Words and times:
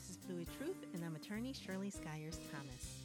This 0.00 0.16
is 0.16 0.24
Fluid 0.24 0.48
Truth, 0.56 0.86
and 0.94 1.04
I'm 1.04 1.14
attorney 1.14 1.52
Shirley 1.52 1.90
Skyers 1.90 2.38
Thomas. 2.50 3.02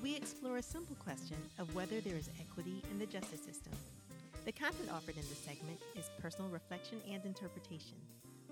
We 0.00 0.14
explore 0.14 0.58
a 0.58 0.62
simple 0.62 0.94
question 0.94 1.36
of 1.58 1.74
whether 1.74 2.00
there 2.00 2.14
is 2.14 2.30
equity 2.40 2.80
in 2.92 2.98
the 3.00 3.06
justice 3.06 3.40
system. 3.40 3.72
The 4.44 4.52
content 4.52 4.88
offered 4.94 5.16
in 5.16 5.28
this 5.28 5.38
segment 5.38 5.80
is 5.96 6.10
personal 6.22 6.48
reflection 6.48 7.00
and 7.10 7.24
interpretation. 7.24 7.96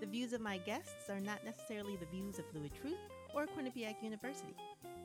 The 0.01 0.05
views 0.05 0.33
of 0.33 0.41
my 0.41 0.57
guests 0.57 1.09
are 1.09 1.21
not 1.21 1.45
necessarily 1.45 1.95
the 1.95 2.07
views 2.07 2.39
of 2.39 2.45
Fluid 2.47 2.71
Truth 2.81 2.99
or 3.33 3.45
Quinnipiac 3.45 4.03
University. 4.03 4.55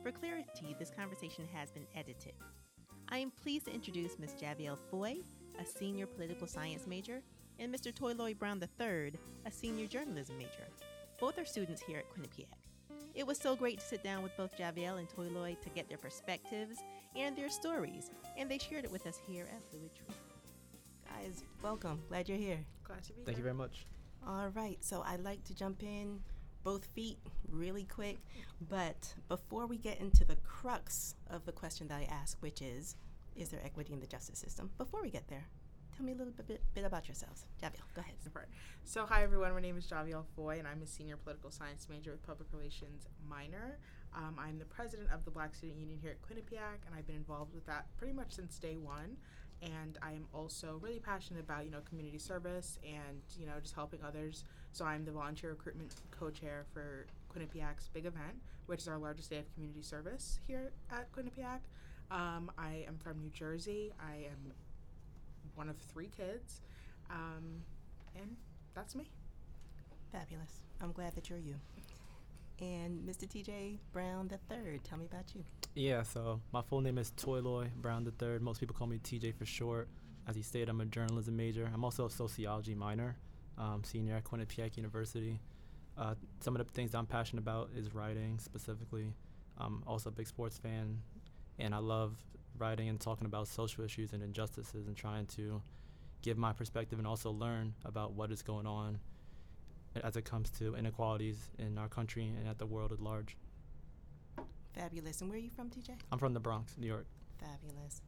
For 0.03 0.11
clarity, 0.11 0.75
this 0.77 0.91
conversation 0.91 1.47
has 1.53 1.71
been 1.71 1.87
edited. 1.95 2.33
I 3.07 3.19
am 3.19 3.31
pleased 3.31 3.67
to 3.67 3.73
introduce 3.73 4.19
Ms. 4.19 4.35
Javielle 4.41 4.77
Foy, 4.91 5.19
a 5.57 5.65
senior 5.65 6.05
political 6.05 6.47
science 6.47 6.85
major, 6.85 7.21
and 7.59 7.73
Mr. 7.73 7.95
Toyloy 7.95 8.33
Brown 8.33 8.61
III, 8.61 9.13
a 9.45 9.51
senior 9.51 9.87
journalism 9.87 10.37
major. 10.37 10.67
Both 11.17 11.39
are 11.39 11.45
students 11.45 11.81
here 11.81 11.99
at 11.99 12.11
Quinnipiac. 12.11 12.62
It 13.15 13.27
was 13.27 13.37
so 13.37 13.55
great 13.55 13.79
to 13.79 13.85
sit 13.85 14.03
down 14.03 14.23
with 14.23 14.35
both 14.37 14.57
Javielle 14.57 14.97
and 14.97 15.07
Toyloy 15.07 15.55
to 15.61 15.69
get 15.69 15.87
their 15.87 15.99
perspectives 15.99 16.79
and 17.15 17.37
their 17.37 17.49
stories, 17.49 18.09
and 18.37 18.49
they 18.49 18.57
shared 18.57 18.85
it 18.85 18.91
with 18.91 19.05
us 19.05 19.19
here 19.27 19.47
at 19.55 19.63
Fluid 19.69 19.91
Truth. 19.93 20.17
Guys, 21.07 21.43
welcome. 21.61 22.01
Glad 22.09 22.27
you're 22.27 22.39
here. 22.39 22.65
Glad 22.83 23.03
to 23.03 23.13
be 23.13 23.21
Thank 23.23 23.37
here. 23.37 23.37
you 23.37 23.43
very 23.43 23.53
much. 23.53 23.85
All 24.27 24.49
right, 24.49 24.83
so 24.83 25.03
I'd 25.05 25.23
like 25.23 25.43
to 25.43 25.55
jump 25.55 25.83
in 25.83 26.21
both 26.63 26.85
feet 26.95 27.19
really 27.51 27.83
quick, 27.83 28.17
but 28.67 29.13
before 29.27 29.67
we 29.67 29.77
get 29.77 29.99
into 29.99 30.25
the 30.25 30.37
crux 30.37 31.13
of 31.29 31.45
the 31.45 31.51
question 31.51 31.87
that 31.89 31.99
I 31.99 32.07
asked, 32.09 32.37
which 32.39 32.63
is, 32.63 32.95
is 33.35 33.49
there 33.49 33.61
equity 33.63 33.93
in 33.93 33.99
the 33.99 34.07
justice 34.07 34.39
system? 34.39 34.71
Before 34.79 35.03
we 35.03 35.11
get 35.11 35.27
there, 35.27 35.45
tell 35.95 36.05
me 36.05 36.13
a 36.13 36.15
little 36.15 36.33
bit, 36.47 36.61
bit 36.73 36.85
about 36.85 37.07
yourselves. 37.07 37.45
Javielle, 37.61 37.87
go 37.93 38.01
ahead. 38.01 38.15
So, 38.85 39.05
hi 39.05 39.23
everyone. 39.23 39.53
My 39.53 39.61
name 39.61 39.77
is 39.77 39.85
Javielle 39.85 40.25
Foy, 40.35 40.59
and 40.59 40.67
I'm 40.67 40.81
a 40.81 40.87
senior 40.87 41.17
political 41.17 41.51
science 41.51 41.87
major 41.89 42.11
with 42.11 42.25
public 42.25 42.49
relations 42.51 43.07
minor. 43.29 43.79
Um, 44.15 44.35
I'm 44.37 44.59
the 44.59 44.65
president 44.65 45.09
of 45.11 45.23
the 45.25 45.31
Black 45.31 45.55
Student 45.55 45.79
Union 45.79 45.99
here 46.01 46.11
at 46.11 46.21
Quinnipiac, 46.21 46.85
and 46.85 46.95
I've 46.95 47.07
been 47.07 47.15
involved 47.15 47.53
with 47.53 47.65
that 47.65 47.85
pretty 47.97 48.13
much 48.13 48.33
since 48.33 48.57
day 48.59 48.77
one. 48.77 49.17
And 49.61 49.97
I 50.01 50.11
am 50.11 50.27
also 50.33 50.79
really 50.81 50.99
passionate 50.99 51.39
about 51.39 51.63
you 51.63 51.71
know 51.71 51.79
community 51.87 52.19
service 52.19 52.77
and 52.83 53.21
you 53.39 53.45
know 53.45 53.53
just 53.61 53.75
helping 53.75 53.99
others. 54.05 54.43
So 54.73 54.85
I'm 54.85 55.05
the 55.05 55.11
volunteer 55.11 55.51
recruitment 55.51 55.95
co-chair 56.11 56.65
for 56.73 57.05
Quinnipiac's 57.33 57.87
big 57.93 58.05
event, 58.05 58.35
which 58.65 58.81
is 58.81 58.87
our 58.87 58.97
largest 58.97 59.29
day 59.29 59.39
of 59.39 59.53
community 59.53 59.81
service 59.81 60.39
here 60.47 60.71
at 60.91 61.11
Quinnipiac. 61.13 61.59
Um, 62.11 62.51
I 62.57 62.85
am 62.87 62.97
from 62.97 63.19
New 63.19 63.29
Jersey. 63.29 63.93
I 63.99 64.25
am 64.25 64.53
one 65.55 65.69
of 65.69 65.77
three 65.77 66.09
kids. 66.15 66.61
Um, 67.09 67.61
and 68.15 68.35
that's 68.73 68.95
me. 68.95 69.09
Fabulous. 70.11 70.61
I'm 70.81 70.91
glad 70.91 71.15
that 71.15 71.29
you're 71.29 71.39
you. 71.39 71.55
And 72.59 73.01
Mr. 73.07 73.27
TJ 73.27 73.79
Brown 73.91 74.29
III, 74.31 74.79
tell 74.83 74.97
me 74.97 75.05
about 75.05 75.25
you. 75.35 75.43
Yeah, 75.75 76.03
so 76.03 76.39
my 76.51 76.61
full 76.61 76.81
name 76.81 76.97
is 76.97 77.11
Toyloy 77.17 77.69
Brown 77.75 78.05
III. 78.21 78.39
Most 78.39 78.59
people 78.59 78.75
call 78.75 78.87
me 78.87 78.99
TJ 78.99 79.35
for 79.35 79.45
short. 79.45 79.87
As 80.27 80.35
he 80.35 80.41
stated, 80.41 80.69
I'm 80.69 80.79
a 80.79 80.85
journalism 80.85 81.35
major. 81.35 81.69
I'm 81.73 81.83
also 81.83 82.05
a 82.05 82.09
sociology 82.09 82.75
minor, 82.75 83.17
um, 83.57 83.81
senior 83.83 84.15
at 84.15 84.23
Quinnipiac 84.23 84.77
University. 84.77 85.41
Uh, 85.97 86.15
some 86.39 86.55
of 86.55 86.65
the 86.65 86.71
things 86.71 86.95
I'm 86.95 87.05
passionate 87.05 87.41
about 87.41 87.69
is 87.75 87.93
writing 87.93 88.39
specifically. 88.39 89.13
I'm 89.57 89.83
also 89.85 90.09
a 90.09 90.11
big 90.11 90.27
sports 90.27 90.57
fan, 90.57 91.01
and 91.59 91.75
I 91.75 91.79
love 91.79 92.15
writing 92.57 92.89
and 92.89 92.99
talking 92.99 93.25
about 93.25 93.47
social 93.47 93.83
issues 93.83 94.13
and 94.13 94.23
injustices 94.23 94.87
and 94.87 94.95
trying 94.95 95.25
to 95.27 95.61
give 96.21 96.37
my 96.37 96.53
perspective 96.53 96.99
and 96.99 97.07
also 97.07 97.31
learn 97.31 97.73
about 97.85 98.13
what 98.13 98.31
is 98.31 98.41
going 98.41 98.65
on 98.65 98.99
as 100.03 100.15
it 100.15 100.25
comes 100.25 100.49
to 100.49 100.75
inequalities 100.75 101.51
in 101.59 101.77
our 101.77 101.87
country 101.87 102.33
and 102.39 102.47
at 102.47 102.57
the 102.57 102.65
world 102.65 102.91
at 102.91 102.99
large. 102.99 103.37
Fabulous. 104.73 105.21
And 105.21 105.29
where 105.29 105.37
are 105.37 105.41
you 105.41 105.51
from, 105.51 105.69
TJ? 105.69 105.91
I'm 106.11 106.17
from 106.17 106.33
the 106.33 106.39
Bronx, 106.39 106.75
New 106.77 106.87
York. 106.87 107.05
Fabulous. 107.39 108.01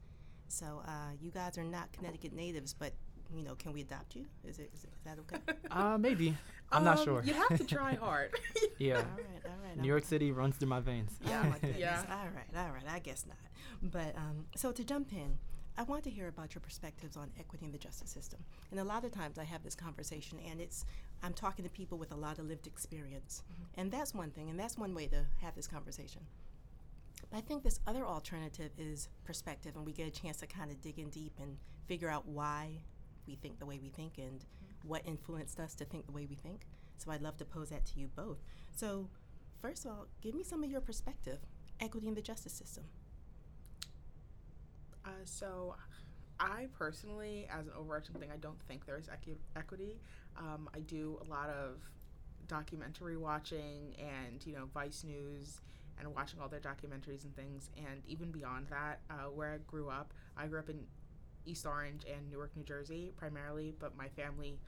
So 0.48 0.82
uh, 0.88 1.12
you 1.20 1.32
guys 1.32 1.58
are 1.58 1.64
not 1.64 1.92
Connecticut 1.92 2.34
natives, 2.34 2.74
but 2.74 2.94
you 3.36 3.44
know, 3.44 3.56
can 3.56 3.74
we 3.74 3.82
adopt 3.82 4.16
you? 4.16 4.26
Is 4.44 4.60
it 4.60 4.72
is, 4.74 4.84
it, 4.84 4.90
is 4.98 5.04
that 5.04 5.18
okay? 5.20 5.58
Uh, 5.72 5.98
maybe. 5.98 6.36
I'm 6.72 6.84
not 6.84 7.00
Um, 7.00 7.06
sure. 7.06 7.24
You 7.24 7.34
have 7.34 7.58
to 7.58 7.64
try 7.76 7.96
hard. 7.96 8.32
yeah. 8.80 8.96
all 8.98 9.02
right, 9.04 9.46
all 9.46 9.52
right. 9.68 9.78
New 9.78 9.88
York 9.88 10.04
City 10.06 10.32
runs 10.32 10.56
through 10.58 10.70
my 10.70 10.80
veins. 10.80 11.12
Oh 11.26 11.30
my 11.44 11.50
goodness. 11.60 11.78
Yeah. 11.80 12.04
All 12.10 12.28
right, 12.34 12.66
all 12.66 12.72
right. 12.74 12.84
I 12.90 13.00
guess 13.00 13.26
not. 13.28 13.38
But 13.92 14.16
um, 14.16 14.46
so 14.56 14.72
to 14.72 14.84
jump 14.84 15.12
in, 15.14 15.38
I 15.78 15.84
want 15.84 16.04
to 16.06 16.10
hear 16.10 16.28
about 16.30 16.56
your 16.56 16.62
perspectives 16.62 17.18
on 17.18 17.30
equity 17.38 17.66
in 17.66 17.72
the 17.74 17.78
justice 17.78 18.10
system. 18.10 18.40
And 18.72 18.80
a 18.80 18.84
lot 18.84 19.04
of 19.04 19.12
times 19.12 19.38
I 19.38 19.44
have 19.44 19.62
this 19.64 19.76
conversation, 19.76 20.40
and 20.50 20.62
it's 20.62 20.86
I'm 21.22 21.34
talking 21.34 21.64
to 21.66 21.70
people 21.72 21.98
with 21.98 22.12
a 22.14 22.16
lot 22.16 22.40
of 22.40 22.46
lived 22.46 22.66
experience, 22.68 23.44
and 23.76 23.92
that's 23.92 24.14
one 24.14 24.32
thing, 24.32 24.50
and 24.50 24.60
that's 24.60 24.78
one 24.78 24.94
way 24.96 25.08
to 25.08 25.26
have 25.42 25.54
this 25.56 25.68
conversation. 25.68 26.22
But 27.30 27.38
I 27.38 27.42
think 27.42 27.64
this 27.64 27.80
other 27.88 28.06
alternative 28.06 28.72
is 28.78 29.10
perspective, 29.26 29.76
and 29.76 29.86
we 29.86 29.92
get 29.92 30.08
a 30.08 30.12
chance 30.12 30.38
to 30.38 30.48
kind 30.48 30.72
of 30.72 30.80
dig 30.82 31.00
in 31.00 31.10
deep 31.10 31.34
and 31.42 31.58
figure 31.88 32.10
out 32.10 32.26
why 32.28 32.80
we 33.28 33.36
think 33.36 33.60
the 33.60 33.66
way 33.66 33.80
we 33.82 33.90
think 33.90 34.18
and 34.18 34.46
what 34.84 35.02
influenced 35.06 35.60
us 35.60 35.76
to 35.76 35.86
think 35.86 36.06
the 36.06 36.12
way 36.12 36.26
we 36.30 36.36
think. 36.36 36.66
So 36.98 37.12
I'd 37.12 37.22
love 37.22 37.38
to 37.38 37.46
pose 37.46 37.70
that 37.70 37.86
to 37.88 38.00
you 38.00 38.08
both. 38.16 38.38
So, 38.76 39.10
first 39.62 39.86
of 39.86 39.92
all, 39.92 40.08
give 40.22 40.36
me 40.36 40.44
some 40.44 40.64
of 40.64 40.72
your 40.72 40.82
perspective 40.82 41.40
equity 41.80 42.08
in 42.08 42.14
the 42.14 42.22
justice 42.22 42.54
system. 42.54 42.86
Uh, 45.04 45.10
so, 45.24 45.76
I 46.40 46.68
personally, 46.78 47.48
as 47.50 47.68
an 47.68 47.74
overarching 47.78 48.16
thing, 48.16 48.30
I 48.34 48.38
don't 48.38 48.62
think 48.68 48.86
there 48.86 48.98
is 48.98 49.08
equi- 49.08 49.38
equity. 49.56 50.00
Um, 50.38 50.70
I 50.74 50.80
do 50.80 51.20
a 51.26 51.30
lot 51.30 51.50
of 51.50 51.78
documentary 52.48 53.18
watching 53.18 53.96
and, 53.98 54.46
you 54.46 54.54
know, 54.54 54.66
Vice 54.74 55.04
News 55.04 55.62
and 55.98 56.14
watching 56.14 56.40
all 56.42 56.50
their 56.50 56.60
documentaries 56.60 57.24
and 57.24 57.36
things. 57.36 57.70
And 57.78 58.02
even 58.08 58.32
beyond 58.32 58.68
that, 58.70 59.00
uh, 59.10 59.30
where 59.30 59.54
I 59.54 59.58
grew 59.66 59.90
up, 59.90 60.14
I 60.36 60.48
grew 60.48 60.60
up 60.60 60.70
in 60.70 60.80
East 61.46 61.66
Orange 61.66 62.06
and 62.12 62.30
Newark, 62.30 62.56
New 62.56 62.64
Jersey, 62.64 63.12
primarily, 63.16 63.74
but 63.80 63.96
my 63.96 64.08
family, 64.10 64.60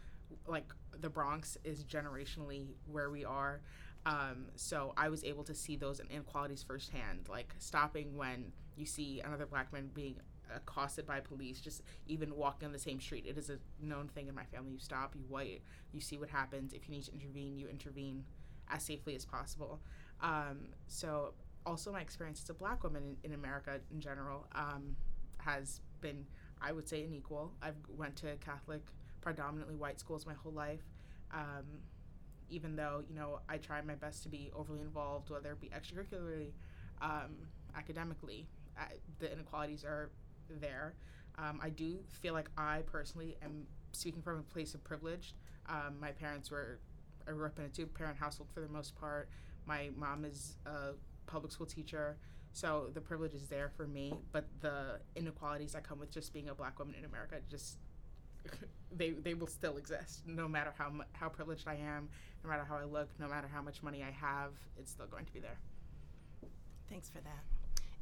like 0.47 0.71
the 0.99 1.09
Bronx, 1.09 1.57
is 1.63 1.83
generationally 1.83 2.67
where 2.91 3.09
we 3.09 3.25
are. 3.25 3.61
Um, 4.05 4.47
so 4.55 4.93
I 4.95 5.09
was 5.09 5.23
able 5.23 5.43
to 5.43 5.55
see 5.55 5.75
those 5.75 5.99
inequalities 5.99 6.63
firsthand, 6.63 7.27
like 7.29 7.53
stopping 7.59 8.15
when 8.15 8.51
you 8.75 8.85
see 8.85 9.21
another 9.25 9.45
black 9.45 9.73
man 9.73 9.89
being 9.93 10.15
accosted 10.55 11.05
by 11.05 11.19
police, 11.19 11.59
just 11.59 11.81
even 12.07 12.35
walking 12.35 12.67
on 12.67 12.71
the 12.71 12.79
same 12.79 13.01
street. 13.01 13.25
It 13.27 13.37
is 13.37 13.49
a 13.49 13.57
known 13.81 14.07
thing 14.07 14.27
in 14.27 14.35
my 14.35 14.45
family. 14.45 14.71
You 14.71 14.79
stop, 14.79 15.13
you 15.15 15.25
wait, 15.29 15.61
you 15.91 15.99
see 15.99 16.17
what 16.17 16.29
happens. 16.29 16.73
If 16.73 16.87
you 16.87 16.95
need 16.95 17.03
to 17.05 17.11
intervene, 17.13 17.57
you 17.57 17.67
intervene 17.67 18.23
as 18.69 18.83
safely 18.83 19.15
as 19.15 19.25
possible. 19.25 19.81
Um, 20.21 20.69
so 20.87 21.33
also 21.65 21.91
my 21.91 22.01
experience 22.01 22.41
as 22.43 22.49
a 22.49 22.53
black 22.53 22.83
woman 22.83 23.17
in, 23.23 23.31
in 23.31 23.35
America 23.35 23.79
in 23.91 23.99
general 23.99 24.47
um, 24.55 24.95
has 25.39 25.81
been, 25.99 26.25
I 26.61 26.71
would 26.71 26.87
say, 26.87 27.03
unequal. 27.03 27.51
I've 27.61 27.75
went 27.95 28.15
to 28.17 28.35
Catholic, 28.37 28.81
predominantly 29.21 29.75
white 29.75 29.99
schools 29.99 30.25
my 30.25 30.33
whole 30.33 30.53
life. 30.53 30.81
Um, 31.31 31.65
even 32.49 32.75
though 32.75 33.03
you 33.09 33.15
know 33.15 33.39
I 33.49 33.57
try 33.57 33.81
my 33.81 33.95
best 33.95 34.23
to 34.23 34.29
be 34.29 34.51
overly 34.55 34.81
involved, 34.81 35.29
whether 35.29 35.51
it 35.51 35.59
be 35.59 35.69
extracurricularly, 35.69 36.51
um, 37.01 37.35
academically, 37.75 38.47
uh, 38.79 38.85
the 39.19 39.31
inequalities 39.31 39.83
are 39.83 40.09
there. 40.61 40.93
Um, 41.37 41.59
I 41.61 41.69
do 41.69 41.99
feel 42.09 42.33
like 42.33 42.49
I 42.57 42.81
personally 42.85 43.37
am 43.43 43.67
speaking 43.91 44.21
from 44.21 44.39
a 44.39 44.43
place 44.53 44.73
of 44.73 44.83
privilege. 44.83 45.35
Um, 45.69 45.99
my 45.99 46.11
parents 46.11 46.49
were, 46.49 46.79
I 47.27 47.31
grew 47.31 47.45
up 47.45 47.59
in 47.59 47.65
a 47.65 47.69
two 47.69 47.85
parent 47.85 48.17
household 48.17 48.49
for 48.53 48.61
the 48.61 48.69
most 48.69 48.95
part. 48.99 49.29
My 49.65 49.89
mom 49.95 50.25
is 50.25 50.55
a 50.65 50.93
public 51.25 51.51
school 51.51 51.65
teacher, 51.65 52.17
so 52.53 52.89
the 52.93 53.01
privilege 53.01 53.33
is 53.33 53.47
there 53.47 53.69
for 53.75 53.87
me. 53.87 54.13
But 54.31 54.45
the 54.61 54.99
inequalities 55.15 55.73
that 55.73 55.83
come 55.83 55.99
with 55.99 56.11
just 56.11 56.33
being 56.33 56.49
a 56.49 56.55
black 56.55 56.79
woman 56.79 56.95
in 56.97 57.05
America 57.05 57.37
just 57.49 57.77
they 58.95 59.11
they 59.11 59.33
will 59.33 59.47
still 59.47 59.77
exist 59.77 60.21
no 60.25 60.47
matter 60.47 60.73
how 60.77 60.91
how 61.13 61.29
privileged 61.29 61.67
I 61.67 61.75
am, 61.75 62.09
no 62.43 62.49
matter 62.49 62.65
how 62.67 62.77
I 62.77 62.85
look, 62.85 63.09
no 63.19 63.27
matter 63.27 63.47
how 63.51 63.61
much 63.61 63.83
money 63.83 64.03
I 64.03 64.11
have, 64.11 64.51
it's 64.77 64.91
still 64.91 65.07
going 65.07 65.25
to 65.25 65.33
be 65.33 65.39
there. 65.39 65.57
Thanks 66.89 67.09
for 67.09 67.19
that. 67.19 67.43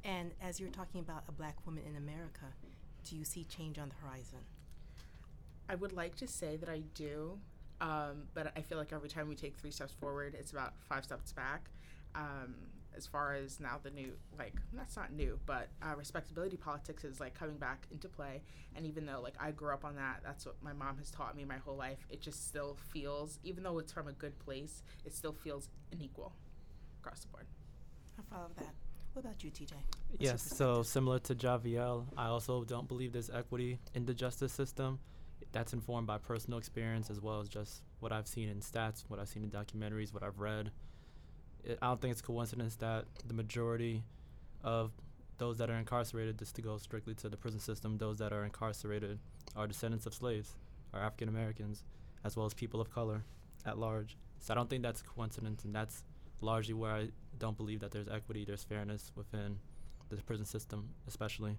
And 0.04 0.32
as 0.42 0.60
you're 0.60 0.70
talking 0.70 1.00
about 1.00 1.24
a 1.28 1.32
black 1.32 1.56
woman 1.66 1.84
in 1.90 1.96
America, 1.96 2.46
do 3.04 3.16
you 3.16 3.26
see 3.26 3.44
change 3.46 3.80
on 3.80 3.90
the 3.90 3.96
horizon? 3.96 4.40
I 5.68 5.76
would 5.76 5.94
like 5.94 6.16
to 6.18 6.28
say 6.28 6.58
that 6.58 6.70
I 6.70 6.82
do, 6.94 7.40
um, 7.82 8.28
but 8.36 8.54
I 8.56 8.62
feel 8.62 8.78
like 8.78 8.94
every 8.94 9.10
time 9.10 9.28
we 9.28 9.36
take 9.36 9.58
three 9.58 9.72
steps 9.72 9.94
forward, 9.94 10.36
it's 10.40 10.52
about 10.52 10.74
five 10.88 11.04
steps 11.04 11.32
back. 11.34 11.70
Um, 12.14 12.56
as 12.98 13.06
far 13.08 13.34
as 13.34 13.60
now 13.60 13.80
the 13.82 13.90
new, 13.90 14.14
like 14.38 14.56
that's 14.74 14.96
not 14.96 15.12
new, 15.12 15.40
but 15.46 15.70
uh, 15.82 15.96
respectability 15.96 16.58
politics 16.58 17.04
is 17.04 17.20
like 17.20 17.34
coming 17.34 17.58
back 17.58 17.88
into 17.92 18.08
play. 18.08 18.42
And 18.76 18.86
even 18.86 19.06
though 19.06 19.22
like 19.22 19.36
I 19.40 19.52
grew 19.52 19.74
up 19.74 19.86
on 19.86 19.96
that, 19.96 20.22
that's 20.24 20.46
what 20.46 20.56
my 20.62 20.74
mom 20.74 20.98
has 20.98 21.12
taught 21.12 21.36
me 21.36 21.46
my 21.46 21.58
whole 21.58 21.76
life. 21.76 22.00
It 22.10 22.22
just 22.22 22.48
still 22.48 22.78
feels, 22.92 23.40
even 23.44 23.64
though 23.64 23.80
it's 23.80 23.92
from 23.92 24.08
a 24.08 24.14
good 24.14 24.38
place, 24.40 24.84
it 25.06 25.14
still 25.14 25.34
feels 25.34 25.70
unequal 25.92 26.34
across 27.02 27.22
the 27.22 27.28
board. 27.28 27.46
I 28.20 28.22
follow 28.34 28.50
that. 28.58 28.74
What 29.14 29.24
about 29.24 29.44
you, 29.44 29.52
TJ? 29.52 29.72
What's 29.72 30.20
Yes, 30.20 30.42
so 30.42 30.84
similar 30.84 31.20
to 31.20 31.36
Javielle 31.36 32.06
I 32.18 32.26
also 32.26 32.66
don't 32.66 32.88
believe 32.88 33.14
there's 33.14 33.30
equity 33.30 33.80
in 33.94 34.06
the 34.06 34.14
justice 34.14 34.52
system. 34.52 35.00
That's 35.54 35.72
informed 35.72 36.08
by 36.08 36.18
personal 36.18 36.60
experience 36.60 37.10
as 37.10 37.22
well 37.22 37.40
as 37.40 37.48
just 37.48 37.82
what 38.02 38.12
I've 38.12 38.28
seen 38.28 38.50
in 38.50 38.60
stats, 38.60 39.06
what 39.08 39.20
I've 39.20 39.30
seen 39.30 39.44
in 39.44 39.50
documentaries, 39.50 40.14
what 40.14 40.22
I've 40.22 40.40
read. 40.40 40.72
I 41.68 41.88
don't 41.88 42.02
think 42.02 42.12
it's 42.12 42.22
coincidence 42.22 42.76
that 42.78 43.06
the 43.28 43.34
majority 43.34 44.04
of 44.64 44.92
those 45.38 45.58
that 45.58 45.70
are 45.70 45.76
incarcerated, 45.76 46.38
just 46.38 46.56
to 46.56 46.62
go 46.62 46.78
strictly 46.78 47.14
to 47.16 47.30
the 47.30 47.38
prison 47.38 47.60
system, 47.60 47.98
those 47.98 48.20
that 48.20 48.32
are 48.32 48.46
incarcerated 48.46 49.20
are 49.56 49.68
descendants 49.68 50.06
of 50.06 50.14
slaves, 50.14 50.56
are 50.94 51.02
African 51.02 51.28
Americans, 51.28 51.84
as 52.24 52.38
well 52.38 52.46
as 52.46 52.54
people 52.54 52.80
of 52.80 52.90
color 52.90 53.24
at 53.66 53.78
large. 53.78 54.18
So 54.40 54.54
I 54.54 54.56
don't 54.56 54.70
think 54.70 54.84
that's 54.84 55.02
coincidence, 55.02 55.66
and 55.66 55.76
that's 55.76 56.04
largely 56.42 56.74
where 56.74 56.92
I 56.92 57.10
don't 57.40 57.58
believe 57.58 57.80
that 57.82 57.92
there's 57.92 58.08
equity, 58.08 58.46
there's 58.46 58.64
fairness 58.64 59.12
within 59.16 59.58
the 60.10 60.18
prison 60.18 60.46
system, 60.46 60.90
especially. 61.08 61.58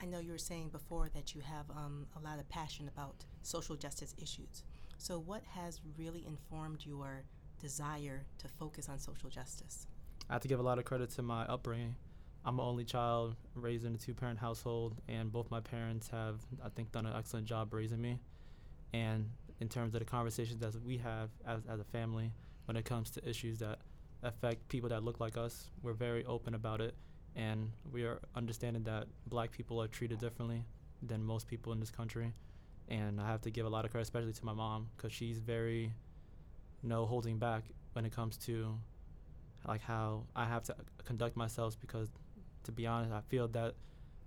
I 0.00 0.04
know 0.04 0.18
you 0.18 0.32
were 0.32 0.38
saying 0.38 0.68
before 0.68 1.08
that 1.14 1.34
you 1.34 1.40
have 1.40 1.70
um, 1.70 2.06
a 2.16 2.20
lot 2.20 2.38
of 2.38 2.48
passion 2.48 2.88
about 2.88 3.24
social 3.42 3.76
justice 3.76 4.14
issues. 4.20 4.62
So, 4.98 5.18
what 5.18 5.42
has 5.44 5.80
really 5.96 6.26
informed 6.26 6.84
your 6.84 7.24
desire 7.60 8.24
to 8.38 8.48
focus 8.48 8.88
on 8.88 8.98
social 8.98 9.30
justice? 9.30 9.86
I 10.28 10.34
have 10.34 10.42
to 10.42 10.48
give 10.48 10.60
a 10.60 10.62
lot 10.62 10.78
of 10.78 10.84
credit 10.84 11.10
to 11.10 11.22
my 11.22 11.44
upbringing. 11.44 11.94
I'm 12.44 12.58
an 12.60 12.64
only 12.64 12.84
child 12.84 13.34
raised 13.54 13.84
in 13.84 13.94
a 13.94 13.98
two 13.98 14.14
parent 14.14 14.38
household, 14.38 14.94
and 15.08 15.32
both 15.32 15.50
my 15.50 15.60
parents 15.60 16.08
have, 16.08 16.40
I 16.64 16.68
think, 16.68 16.92
done 16.92 17.06
an 17.06 17.14
excellent 17.16 17.46
job 17.46 17.74
raising 17.74 18.00
me. 18.00 18.20
And 18.92 19.28
in 19.60 19.68
terms 19.68 19.94
of 19.94 20.00
the 20.00 20.04
conversations 20.04 20.60
that 20.60 20.80
we 20.84 20.98
have 20.98 21.30
as, 21.46 21.62
as 21.68 21.80
a 21.80 21.84
family, 21.84 22.32
when 22.66 22.76
it 22.76 22.84
comes 22.84 23.10
to 23.10 23.28
issues 23.28 23.58
that 23.58 23.78
affect 24.22 24.68
people 24.68 24.88
that 24.90 25.02
look 25.02 25.20
like 25.20 25.36
us, 25.36 25.70
we're 25.82 25.92
very 25.92 26.24
open 26.24 26.54
about 26.54 26.80
it. 26.80 26.94
And 27.34 27.70
we 27.92 28.04
are 28.04 28.20
understanding 28.34 28.84
that 28.84 29.06
black 29.26 29.50
people 29.50 29.82
are 29.82 29.88
treated 29.88 30.18
differently 30.18 30.64
than 31.02 31.22
most 31.22 31.46
people 31.48 31.72
in 31.72 31.80
this 31.80 31.90
country. 31.90 32.32
And 32.88 33.20
I 33.20 33.26
have 33.26 33.42
to 33.42 33.50
give 33.50 33.66
a 33.66 33.68
lot 33.68 33.84
of 33.84 33.90
credit, 33.90 34.04
especially 34.04 34.32
to 34.32 34.44
my 34.44 34.54
mom, 34.54 34.88
because 34.96 35.12
she's 35.12 35.38
very 35.38 35.92
no 36.82 37.06
holding 37.06 37.38
back 37.38 37.64
when 37.92 38.04
it 38.04 38.12
comes 38.12 38.36
to 38.36 38.78
like 39.66 39.82
how 39.82 40.24
I 40.34 40.44
have 40.44 40.62
to 40.64 40.76
conduct 41.04 41.36
myself 41.36 41.78
because 41.80 42.08
to 42.64 42.72
be 42.72 42.86
honest, 42.86 43.12
I 43.12 43.20
feel 43.28 43.48
that 43.48 43.74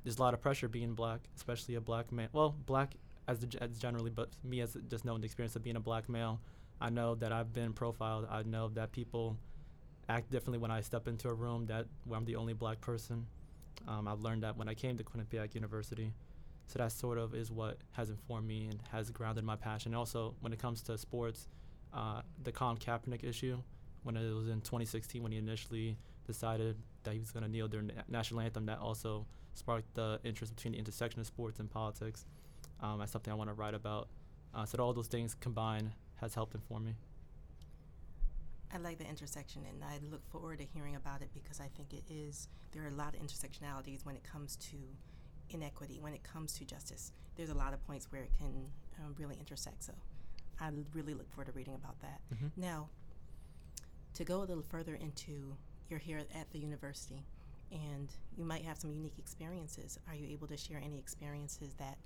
there's 0.03 0.17
a 0.17 0.21
lot 0.21 0.33
of 0.33 0.41
pressure 0.41 0.67
being 0.67 0.93
black, 0.93 1.19
especially 1.35 1.75
a 1.75 1.81
black 1.81 2.11
man. 2.11 2.29
Well, 2.31 2.55
black 2.65 2.95
as, 3.27 3.45
as 3.59 3.77
generally, 3.77 4.09
but 4.09 4.29
me 4.43 4.61
as 4.61 4.75
just 4.89 5.05
knowing 5.05 5.21
the 5.21 5.25
experience 5.25 5.55
of 5.55 5.63
being 5.63 5.75
a 5.75 5.81
black 5.81 6.09
male, 6.09 6.39
I 6.81 6.89
know 6.89 7.15
that 7.15 7.31
I've 7.31 7.53
been 7.53 7.73
profiled. 7.73 8.27
I 8.29 8.43
know 8.43 8.69
that 8.69 8.91
people 8.91 9.37
act 10.07 10.31
differently 10.31 10.57
when 10.57 10.71
I 10.71 10.81
step 10.81 11.07
into 11.07 11.29
a 11.29 11.33
room 11.33 11.65
that 11.67 11.85
where 12.05 12.17
I'm 12.17 12.25
the 12.25 12.37
only 12.37 12.53
black 12.53 12.81
person. 12.81 13.27
Um, 13.87 14.07
I've 14.07 14.21
learned 14.21 14.43
that 14.43 14.57
when 14.57 14.67
I 14.67 14.73
came 14.73 14.97
to 14.97 15.03
Quinnipiac 15.03 15.53
University. 15.53 16.13
So 16.67 16.79
that 16.79 16.91
sort 16.91 17.17
of 17.17 17.33
is 17.33 17.51
what 17.51 17.77
has 17.91 18.09
informed 18.09 18.47
me 18.47 18.67
and 18.67 18.79
has 18.91 19.09
grounded 19.11 19.43
my 19.43 19.55
passion. 19.55 19.93
Also, 19.93 20.35
when 20.39 20.53
it 20.53 20.59
comes 20.59 20.81
to 20.83 20.97
sports, 20.97 21.47
uh, 21.93 22.21
the 22.43 22.51
Colin 22.51 22.77
Kaepernick 22.77 23.23
issue, 23.23 23.57
when 24.03 24.15
it 24.15 24.33
was 24.33 24.47
in 24.47 24.61
2016 24.61 25.21
when 25.21 25.31
he 25.31 25.37
initially 25.37 25.97
decided 26.25 26.77
that 27.03 27.13
he 27.13 27.19
was 27.19 27.31
going 27.31 27.43
to 27.43 27.49
kneel 27.49 27.67
during 27.67 27.87
the 27.87 27.93
national 28.07 28.39
anthem, 28.41 28.65
that 28.67 28.79
also 28.79 29.25
sparked 29.53 29.93
the 29.95 30.19
interest 30.23 30.55
between 30.55 30.73
the 30.73 30.79
intersection 30.79 31.19
of 31.19 31.27
sports 31.27 31.59
and 31.59 31.69
politics. 31.69 32.25
Um, 32.81 32.99
that's 32.99 33.11
something 33.11 33.31
I 33.31 33.35
want 33.35 33.49
to 33.49 33.53
write 33.53 33.73
about. 33.73 34.07
Uh, 34.53 34.65
so 34.65 34.77
all 34.79 34.93
those 34.93 35.07
things 35.07 35.35
combined 35.35 35.91
has 36.15 36.33
helped 36.33 36.55
inform 36.55 36.85
me. 36.85 36.95
I 38.73 38.77
like 38.77 38.99
the 38.99 39.07
intersection, 39.07 39.63
and 39.67 39.83
I 39.83 39.99
look 40.11 40.23
forward 40.29 40.59
to 40.59 40.65
hearing 40.65 40.95
about 40.95 41.21
it 41.21 41.29
because 41.33 41.59
I 41.59 41.69
think 41.75 41.93
it 41.93 42.03
is 42.11 42.47
there 42.71 42.83
are 42.83 42.89
a 42.89 42.91
lot 42.91 43.15
of 43.15 43.21
intersectionalities 43.21 44.05
when 44.05 44.15
it 44.15 44.23
comes 44.23 44.55
to 44.57 44.77
inequity, 45.49 45.97
when 45.99 46.13
it 46.13 46.23
comes 46.23 46.53
to 46.53 46.65
justice. 46.65 47.11
There's 47.35 47.49
a 47.49 47.55
lot 47.55 47.73
of 47.73 47.85
points 47.87 48.11
where 48.11 48.21
it 48.21 48.31
can 48.37 48.67
um, 48.99 49.15
really 49.17 49.37
intersect. 49.39 49.83
So 49.83 49.93
I 50.61 50.69
really 50.93 51.13
look 51.13 51.29
forward 51.31 51.47
to 51.47 51.57
reading 51.57 51.75
about 51.75 51.99
that. 52.01 52.21
Mm-hmm. 52.33 52.61
Now, 52.61 52.89
to 54.15 54.23
go 54.23 54.39
a 54.39 54.45
little 54.45 54.63
further 54.63 54.95
into 54.95 55.55
you're 55.89 55.99
here 55.99 56.19
at 56.19 56.51
the 56.51 56.59
university 56.59 57.25
and 57.71 58.09
you 58.37 58.45
might 58.45 58.63
have 58.63 58.77
some 58.77 58.91
unique 58.91 59.17
experiences. 59.17 59.99
Are 60.07 60.15
you 60.15 60.27
able 60.27 60.47
to 60.47 60.57
share 60.57 60.81
any 60.83 60.97
experiences 60.97 61.73
that 61.75 61.97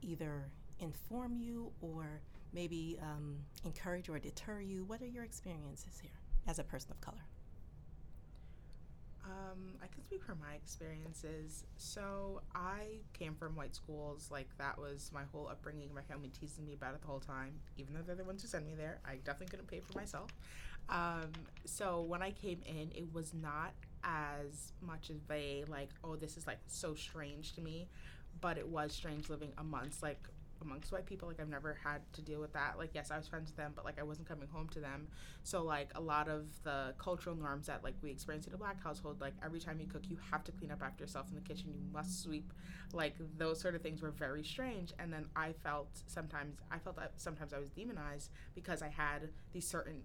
either 0.00 0.50
inform 0.80 1.36
you 1.36 1.72
or 1.80 2.20
maybe 2.52 2.98
um, 3.02 3.36
encourage 3.64 4.08
or 4.08 4.18
deter 4.18 4.60
you? 4.60 4.84
What 4.84 5.00
are 5.02 5.06
your 5.06 5.24
experiences 5.24 5.98
here 6.00 6.10
as 6.46 6.58
a 6.58 6.64
person 6.64 6.90
of 6.90 7.00
color? 7.00 7.24
Um, 9.24 9.74
I 9.80 9.86
can 9.86 10.02
speak 10.02 10.24
from 10.24 10.38
my 10.40 10.54
experiences. 10.54 11.64
So 11.76 12.42
I 12.54 12.98
came 13.12 13.34
from 13.34 13.54
white 13.54 13.74
schools. 13.74 14.28
Like 14.32 14.48
that 14.58 14.78
was 14.78 15.10
my 15.14 15.22
whole 15.32 15.48
upbringing. 15.48 15.90
My 15.94 16.02
family 16.02 16.30
teasing 16.38 16.64
me 16.66 16.74
about 16.74 16.94
it 16.94 17.02
the 17.02 17.06
whole 17.06 17.20
time, 17.20 17.52
even 17.76 17.94
though 17.94 18.00
they're 18.04 18.16
the 18.16 18.24
ones 18.24 18.42
who 18.42 18.48
sent 18.48 18.66
me 18.66 18.74
there. 18.74 18.98
I 19.04 19.16
definitely 19.16 19.46
couldn't 19.48 19.68
pay 19.68 19.80
for 19.80 19.96
myself. 19.96 20.30
Um, 20.88 21.30
so 21.64 22.02
when 22.02 22.22
I 22.22 22.32
came 22.32 22.60
in, 22.66 22.90
it 22.94 23.12
was 23.14 23.32
not 23.32 23.72
as 24.02 24.72
much 24.80 25.10
of 25.10 25.18
a 25.30 25.64
like, 25.68 25.90
oh, 26.02 26.16
this 26.16 26.36
is 26.36 26.46
like 26.46 26.58
so 26.66 26.94
strange 26.94 27.54
to 27.54 27.60
me, 27.60 27.88
but 28.40 28.58
it 28.58 28.66
was 28.66 28.92
strange 28.92 29.30
living 29.30 29.52
amongst 29.58 30.02
like 30.02 30.28
amongst 30.62 30.92
white 30.92 31.06
people 31.06 31.28
like 31.28 31.40
i've 31.40 31.48
never 31.48 31.78
had 31.84 32.00
to 32.12 32.22
deal 32.22 32.40
with 32.40 32.52
that. 32.52 32.78
Like 32.78 32.90
yes 32.94 33.10
i 33.10 33.16
was 33.16 33.28
friends 33.28 33.50
with 33.50 33.56
them 33.56 33.72
but 33.74 33.84
like 33.84 33.98
i 33.98 34.02
wasn't 34.02 34.28
coming 34.28 34.48
home 34.48 34.68
to 34.70 34.80
them. 34.80 35.08
So 35.42 35.62
like 35.62 35.90
a 35.94 36.00
lot 36.00 36.28
of 36.28 36.46
the 36.62 36.94
cultural 36.98 37.36
norms 37.36 37.66
that 37.66 37.84
like 37.84 37.94
we 38.02 38.10
experience 38.10 38.46
in 38.46 38.54
a 38.54 38.56
black 38.56 38.82
household 38.82 39.20
like 39.20 39.34
every 39.44 39.60
time 39.60 39.80
you 39.80 39.86
cook 39.86 40.02
you 40.08 40.16
have 40.30 40.44
to 40.44 40.52
clean 40.52 40.70
up 40.70 40.82
after 40.82 41.04
yourself 41.04 41.26
in 41.28 41.34
the 41.34 41.40
kitchen. 41.40 41.72
You 41.72 41.80
must 41.92 42.22
sweep. 42.22 42.52
Like 42.92 43.14
those 43.38 43.60
sort 43.60 43.74
of 43.74 43.82
things 43.82 44.02
were 44.02 44.10
very 44.10 44.44
strange. 44.44 44.92
And 44.98 45.12
then 45.12 45.26
i 45.36 45.52
felt 45.52 45.88
sometimes 46.06 46.56
i 46.70 46.78
felt 46.78 46.96
that 46.96 47.12
sometimes 47.16 47.52
i 47.52 47.58
was 47.58 47.70
demonized 47.70 48.30
because 48.54 48.82
i 48.82 48.88
had 48.88 49.28
these 49.52 49.66
certain 49.66 50.02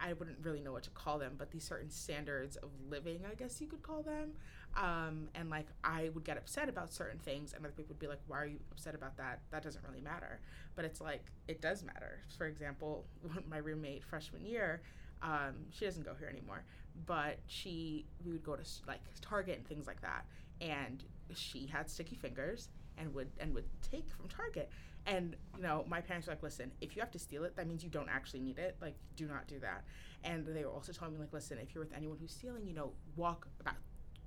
I 0.00 0.12
wouldn't 0.12 0.38
really 0.42 0.60
know 0.60 0.72
what 0.72 0.82
to 0.84 0.90
call 0.90 1.18
them, 1.18 1.34
but 1.38 1.50
these 1.50 1.64
certain 1.64 1.90
standards 1.90 2.56
of 2.56 2.70
living, 2.88 3.20
I 3.30 3.34
guess 3.34 3.60
you 3.60 3.66
could 3.66 3.82
call 3.82 4.02
them. 4.02 4.32
Um, 4.76 5.28
and 5.34 5.50
like 5.50 5.66
I 5.82 6.10
would 6.14 6.24
get 6.24 6.36
upset 6.36 6.68
about 6.68 6.92
certain 6.92 7.18
things, 7.18 7.52
and 7.52 7.64
other 7.64 7.72
people 7.72 7.94
would 7.94 8.00
be 8.00 8.08
like, 8.08 8.20
"Why 8.26 8.38
are 8.38 8.46
you 8.46 8.58
upset 8.72 8.94
about 8.94 9.16
that? 9.18 9.40
That 9.50 9.62
doesn't 9.62 9.84
really 9.86 10.00
matter." 10.00 10.40
But 10.74 10.84
it's 10.84 11.00
like 11.00 11.24
it 11.46 11.60
does 11.60 11.84
matter. 11.84 12.20
For 12.36 12.46
example, 12.46 13.06
my 13.48 13.58
roommate 13.58 14.04
freshman 14.04 14.44
year, 14.44 14.82
um, 15.22 15.54
she 15.70 15.84
doesn't 15.84 16.04
go 16.04 16.14
here 16.18 16.28
anymore, 16.28 16.64
but 17.06 17.38
she 17.46 18.06
we 18.24 18.32
would 18.32 18.42
go 18.42 18.56
to 18.56 18.64
like 18.86 19.00
Target 19.20 19.58
and 19.58 19.66
things 19.66 19.86
like 19.86 20.00
that, 20.00 20.26
and 20.60 21.04
she 21.34 21.66
had 21.66 21.88
sticky 21.88 22.16
fingers 22.16 22.68
and 22.98 23.14
would 23.14 23.30
and 23.38 23.54
would 23.54 23.68
take 23.80 24.08
from 24.10 24.28
Target. 24.28 24.70
And 25.06 25.36
you 25.56 25.62
know, 25.62 25.84
my 25.88 26.00
parents 26.00 26.26
were 26.26 26.32
like, 26.32 26.42
"Listen, 26.42 26.72
if 26.80 26.96
you 26.96 27.02
have 27.02 27.10
to 27.12 27.18
steal 27.18 27.44
it, 27.44 27.56
that 27.56 27.66
means 27.66 27.84
you 27.84 27.90
don't 27.90 28.08
actually 28.08 28.40
need 28.40 28.58
it. 28.58 28.76
Like, 28.80 28.96
do 29.16 29.26
not 29.26 29.46
do 29.46 29.58
that." 29.60 29.84
And 30.22 30.46
they 30.46 30.64
were 30.64 30.70
also 30.70 30.92
telling 30.92 31.14
me 31.14 31.20
like, 31.20 31.32
"Listen, 31.32 31.58
if 31.58 31.74
you're 31.74 31.84
with 31.84 31.92
anyone 31.92 32.16
who's 32.18 32.32
stealing, 32.32 32.66
you 32.66 32.74
know, 32.74 32.92
walk 33.16 33.46
about 33.60 33.76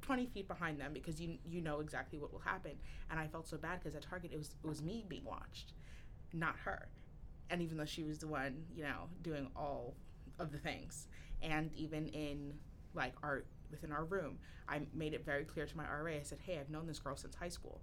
20 0.02 0.26
feet 0.28 0.48
behind 0.48 0.80
them 0.80 0.94
because 0.94 1.20
you 1.20 1.38
you 1.46 1.62
know 1.62 1.80
exactly 1.80 2.20
what 2.20 2.32
will 2.32 2.40
happen. 2.40 2.72
And 3.10 3.20
I 3.20 3.28
felt 3.28 3.48
so 3.48 3.58
bad 3.58 3.80
because 3.80 3.96
at 3.96 4.04
Target 4.04 4.32
it 4.34 4.38
was 4.38 4.56
it 4.64 4.68
was 4.68 4.82
me 4.82 5.04
being 5.08 5.26
watched, 5.26 5.74
not 6.34 6.56
her. 6.64 6.88
And 7.50 7.62
even 7.62 7.78
though 7.78 7.86
she 7.86 8.04
was 8.04 8.20
the 8.20 8.28
one, 8.28 8.66
you 8.76 8.84
know, 8.84 9.10
doing 9.22 9.50
all 9.56 9.96
of 10.40 10.52
the 10.52 10.58
things, 10.58 11.08
and 11.42 11.72
even 11.76 12.08
in 12.08 12.54
like 12.94 13.14
our 13.24 13.44
within 13.72 13.92
our 13.92 14.06
room, 14.06 14.38
I 14.70 14.82
made 14.94 15.14
it 15.14 15.26
very 15.26 15.44
clear 15.44 15.66
to 15.66 15.78
my 15.78 15.84
RA. 15.84 16.14
I 16.14 16.24
said, 16.24 16.40
"Hey, 16.40 16.60
I've 16.60 16.70
known 16.70 16.88
this 16.88 17.00
girl 17.00 17.16
since 17.16 17.36
high 17.36 17.50
school. 17.50 17.82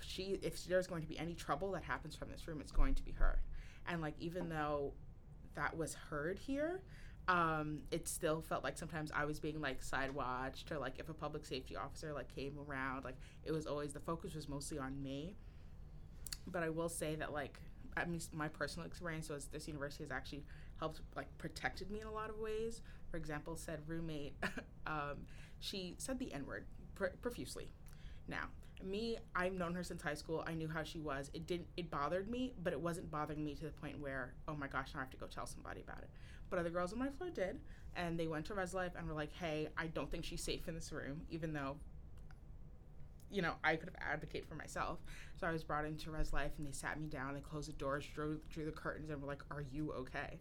She, 0.00 0.38
if 0.42 0.64
there's 0.64 0.86
going 0.86 1.02
to 1.02 1.08
be 1.08 1.18
any 1.18 1.34
trouble 1.34 1.72
that 1.72 1.84
happens 1.84 2.14
from 2.14 2.30
this 2.30 2.46
room, 2.46 2.60
it's 2.60 2.72
going 2.72 2.94
to 2.94 3.02
be 3.02 3.12
her." 3.12 3.40
And 3.88 4.00
like, 4.00 4.14
even 4.18 4.48
though 4.48 4.92
that 5.54 5.76
was 5.76 5.94
heard 5.94 6.38
here, 6.38 6.82
um, 7.28 7.80
it 7.90 8.06
still 8.06 8.40
felt 8.40 8.62
like 8.62 8.78
sometimes 8.78 9.10
I 9.14 9.24
was 9.24 9.40
being 9.40 9.60
like 9.60 9.82
side 9.82 10.12
watched 10.12 10.70
or 10.70 10.78
like 10.78 10.98
if 10.98 11.08
a 11.08 11.14
public 11.14 11.44
safety 11.44 11.76
officer 11.76 12.12
like 12.12 12.32
came 12.34 12.56
around, 12.68 13.04
like 13.04 13.16
it 13.44 13.52
was 13.52 13.66
always 13.66 13.92
the 13.92 14.00
focus 14.00 14.34
was 14.34 14.48
mostly 14.48 14.78
on 14.78 15.02
me. 15.02 15.34
But 16.46 16.62
I 16.62 16.68
will 16.68 16.88
say 16.88 17.16
that 17.16 17.32
like 17.32 17.58
I 17.96 18.04
mean 18.04 18.20
my 18.32 18.48
personal 18.48 18.86
experience 18.86 19.28
was 19.28 19.46
this 19.46 19.66
university 19.66 20.04
has 20.04 20.12
actually 20.12 20.44
helped 20.78 21.00
like 21.16 21.26
protected 21.38 21.90
me 21.90 22.00
in 22.00 22.06
a 22.06 22.12
lot 22.12 22.30
of 22.30 22.38
ways. 22.38 22.82
For 23.10 23.16
example, 23.16 23.56
said 23.56 23.80
roommate, 23.86 24.36
um, 24.86 25.26
she 25.58 25.94
said 25.98 26.18
the 26.20 26.32
N 26.32 26.46
word 26.46 26.66
pr- 26.94 27.16
profusely. 27.22 27.70
Now, 28.28 28.48
me, 28.82 29.18
I've 29.34 29.52
known 29.52 29.74
her 29.74 29.82
since 29.82 30.02
high 30.02 30.14
school. 30.14 30.44
I 30.46 30.54
knew 30.54 30.68
how 30.68 30.82
she 30.82 30.98
was. 30.98 31.30
It 31.34 31.46
didn't. 31.46 31.68
It 31.76 31.90
bothered 31.90 32.30
me, 32.30 32.54
but 32.62 32.72
it 32.72 32.80
wasn't 32.80 33.10
bothering 33.10 33.44
me 33.44 33.54
to 33.54 33.64
the 33.64 33.70
point 33.70 34.00
where, 34.00 34.34
oh 34.48 34.54
my 34.54 34.68
gosh, 34.68 34.94
now 34.94 35.00
I 35.00 35.02
have 35.02 35.10
to 35.10 35.16
go 35.16 35.26
tell 35.26 35.46
somebody 35.46 35.80
about 35.80 35.98
it. 35.98 36.10
But 36.50 36.58
other 36.58 36.70
girls 36.70 36.92
on 36.92 36.98
my 36.98 37.08
floor 37.08 37.30
did, 37.30 37.60
and 37.96 38.18
they 38.18 38.26
went 38.26 38.46
to 38.46 38.54
Res 38.54 38.74
Life 38.74 38.92
and 38.96 39.08
were 39.08 39.14
like, 39.14 39.32
"Hey, 39.32 39.68
I 39.76 39.86
don't 39.88 40.10
think 40.10 40.24
she's 40.24 40.42
safe 40.42 40.68
in 40.68 40.74
this 40.74 40.92
room," 40.92 41.22
even 41.30 41.52
though, 41.52 41.76
you 43.30 43.42
know, 43.42 43.54
I 43.64 43.76
could 43.76 43.88
have 43.88 43.98
advocated 44.00 44.48
for 44.48 44.54
myself. 44.54 44.98
So 45.40 45.46
I 45.46 45.52
was 45.52 45.64
brought 45.64 45.84
into 45.84 46.10
Res 46.10 46.32
Life, 46.32 46.52
and 46.58 46.66
they 46.66 46.72
sat 46.72 47.00
me 47.00 47.08
down, 47.08 47.34
they 47.34 47.40
closed 47.40 47.68
the 47.68 47.72
doors, 47.72 48.06
drew 48.06 48.40
drew 48.48 48.64
the 48.64 48.72
curtains, 48.72 49.10
and 49.10 49.20
were 49.20 49.28
like, 49.28 49.42
"Are 49.50 49.64
you 49.72 49.92
okay?" 49.92 50.38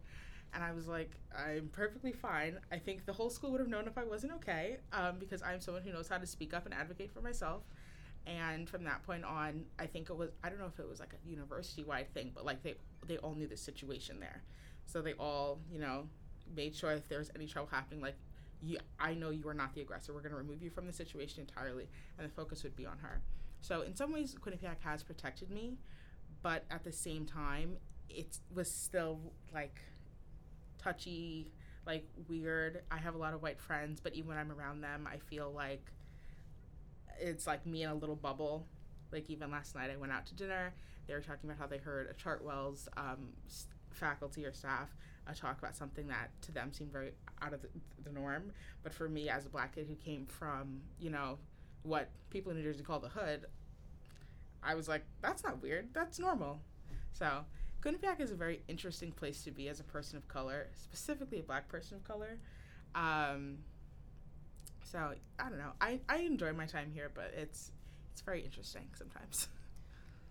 And 0.54 0.64
I 0.64 0.72
was 0.72 0.88
like, 0.88 1.12
I'm 1.38 1.68
perfectly 1.74 2.14
fine. 2.14 2.58
I 2.72 2.78
think 2.78 3.06
the 3.06 3.12
whole 3.12 3.30
school 3.30 3.52
would 3.52 3.60
have 3.60 3.68
known 3.68 3.88
if 3.88 3.98
I 3.98 4.06
wasn't 4.06 4.32
okay, 4.34 4.78
um, 4.94 5.18
because 5.20 5.42
I'm 5.42 5.60
someone 5.60 5.84
who 5.84 5.92
knows 5.92 6.08
how 6.08 6.18
to 6.18 6.26
speak 6.26 6.54
up 6.54 6.66
and 6.66 6.74
advocate 6.74 7.12
for 7.12 7.20
myself. 7.20 7.64
And 8.28 8.68
from 8.68 8.84
that 8.86 9.04
point 9.06 9.24
on, 9.24 9.66
I 9.78 9.86
think 9.86 10.10
it 10.10 10.18
was 10.18 10.32
I 10.44 10.50
don't 10.50 10.60
know 10.60 10.66
if 10.66 10.80
it 10.80 10.90
was 10.90 11.00
like 11.00 11.14
a 11.14 11.30
university 11.30 11.84
wide 11.84 12.12
thing, 12.14 12.32
but 12.34 12.46
like 12.46 12.64
they 12.64 12.76
they 13.08 13.18
all 13.18 13.36
knew 13.36 13.48
the 13.48 13.58
situation 13.58 14.20
there. 14.20 14.44
So 14.88 15.02
they 15.02 15.14
all, 15.14 15.60
you 15.72 15.80
know, 15.80 16.08
made 16.56 16.76
sure 16.76 16.92
if 16.92 17.08
there 17.08 17.20
was 17.20 17.30
any 17.36 17.48
trouble 17.48 17.70
happening, 17.72 18.02
like 18.02 18.16
you, 18.62 18.78
I 19.00 19.14
know 19.14 19.30
you 19.30 19.48
are 19.48 19.54
not 19.54 19.74
the 19.76 19.82
aggressor. 19.82 20.14
We're 20.14 20.22
going 20.22 20.32
to 20.32 20.38
remove 20.38 20.62
you 20.62 20.70
from 20.70 20.88
the 20.88 20.94
situation 20.94 21.42
entirely, 21.42 21.88
and 22.18 22.28
the 22.28 22.34
focus 22.34 22.64
would 22.64 22.76
be 22.76 22.86
on 22.86 22.98
her. 23.00 23.22
So 23.62 23.82
in 23.82 23.96
some 23.96 24.12
ways, 24.14 24.36
Quinnipiac 24.40 24.80
has 24.82 25.04
protected 25.04 25.52
me, 25.52 25.78
but 26.42 26.64
at 26.72 26.84
the 26.84 26.92
same 26.92 27.26
time, 27.26 27.78
it 28.10 28.40
was 28.54 28.72
still 28.72 29.20
like 29.54 29.80
touchy, 30.78 31.52
like 31.86 32.08
weird. 32.28 32.84
I 32.92 32.98
have 32.98 33.16
a 33.16 33.18
lot 33.18 33.34
of 33.34 33.42
white 33.42 33.60
friends, 33.60 34.00
but 34.00 34.14
even 34.14 34.30
when 34.30 34.38
I'm 34.38 34.52
around 34.52 34.82
them, 34.82 35.08
I 35.12 35.18
feel 35.18 35.52
like 35.52 35.92
it's 37.20 37.48
like 37.48 37.66
me 37.66 37.84
in 37.84 37.90
a 37.90 37.96
little 37.96 38.16
bubble. 38.16 38.68
Like 39.12 39.30
even 39.30 39.52
last 39.52 39.76
night, 39.76 39.90
I 39.92 39.98
went 39.98 40.12
out 40.12 40.26
to 40.28 40.36
dinner. 40.36 40.74
They 41.08 41.14
were 41.14 41.22
talking 41.22 41.50
about 41.50 41.60
how 41.60 41.68
they 41.68 41.78
heard 41.78 42.10
a 42.10 42.14
Chartwells 42.14 42.88
um, 42.98 43.30
faculty 43.92 44.46
or 44.46 44.54
staff 44.54 44.90
uh, 45.28 45.34
talk 45.34 45.58
about 45.60 45.76
something 45.76 46.08
that 46.08 46.30
to 46.42 46.52
them 46.52 46.74
seemed 46.74 46.92
very 46.92 47.12
out 47.42 47.54
of 47.54 47.62
the, 47.62 47.70
the 48.04 48.12
norm. 48.12 48.52
But 48.84 48.94
for 48.94 49.08
me, 49.08 49.30
as 49.30 49.46
a 49.46 49.50
black 49.50 49.76
kid 49.76 49.88
who 49.88 49.96
came 49.96 50.26
from, 50.26 50.82
you 51.00 51.10
know, 51.10 51.38
what 51.84 52.10
people 52.30 52.52
in 52.52 52.58
New 52.58 52.64
Jersey 52.64 52.84
call 52.84 53.00
the 53.00 53.10
hood, 53.10 53.46
I 54.64 54.76
was 54.76 54.88
like, 54.88 55.06
that's 55.22 55.44
not 55.44 55.62
weird. 55.62 55.90
That's 55.94 56.20
normal. 56.20 56.60
So 57.14 57.46
Quinnipiac 57.82 58.20
is 58.20 58.32
a 58.32 58.36
very 58.36 58.62
interesting 58.68 59.12
place 59.12 59.44
to 59.44 59.52
be 59.52 59.70
as 59.70 59.80
a 59.80 59.84
person 59.84 60.18
of 60.18 60.28
color, 60.28 60.68
specifically 60.74 61.40
a 61.40 61.44
black 61.44 61.68
person 61.68 61.98
of 61.98 62.04
color. 62.04 62.40
Um, 62.96 63.60
so 64.86 65.12
I 65.40 65.50
don't 65.50 65.58
know. 65.58 65.74
I, 65.82 66.00
I 66.08 66.18
enjoy 66.20 66.54
my 66.54 66.66
time 66.66 66.90
here, 66.94 67.12
but 67.14 67.34
it's 67.36 67.72
it's 68.14 68.22
very 68.22 68.42
interesting 68.42 68.88
sometimes. 68.98 69.48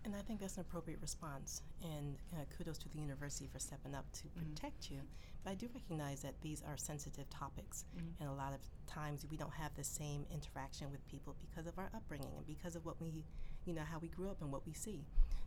And 0.05 0.15
I 0.15 0.19
think 0.19 0.39
that's 0.39 0.53
an 0.57 0.61
appropriate 0.61 0.99
response. 1.01 1.63
And 1.81 2.15
uh, 2.33 2.45
kudos 2.55 2.77
to 2.77 2.89
the 2.89 2.99
university 2.99 3.47
for 3.51 3.57
stepping 3.57 3.95
up 3.95 4.05
to 4.21 4.27
Mhm. 4.27 4.53
protect 4.53 4.91
you. 4.91 5.01
But 5.43 5.49
I 5.49 5.55
do 5.55 5.67
recognize 5.73 6.21
that 6.21 6.39
these 6.41 6.61
are 6.61 6.77
sensitive 6.77 7.27
topics. 7.31 7.85
Mhm. 7.97 8.13
And 8.19 8.29
a 8.29 8.33
lot 8.33 8.53
of 8.53 8.59
times 8.85 9.25
we 9.31 9.35
don't 9.35 9.53
have 9.53 9.73
the 9.73 9.83
same 9.83 10.27
interaction 10.29 10.91
with 10.91 11.03
people 11.07 11.35
because 11.41 11.65
of 11.65 11.79
our 11.79 11.89
upbringing 11.91 12.37
and 12.37 12.45
because 12.45 12.75
of 12.75 12.85
what 12.85 13.01
we, 13.01 13.25
you 13.65 13.73
know, 13.73 13.81
how 13.81 13.97
we 13.97 14.07
grew 14.09 14.29
up 14.29 14.39
and 14.43 14.51
what 14.51 14.63
we 14.67 14.73
see. 14.73 15.03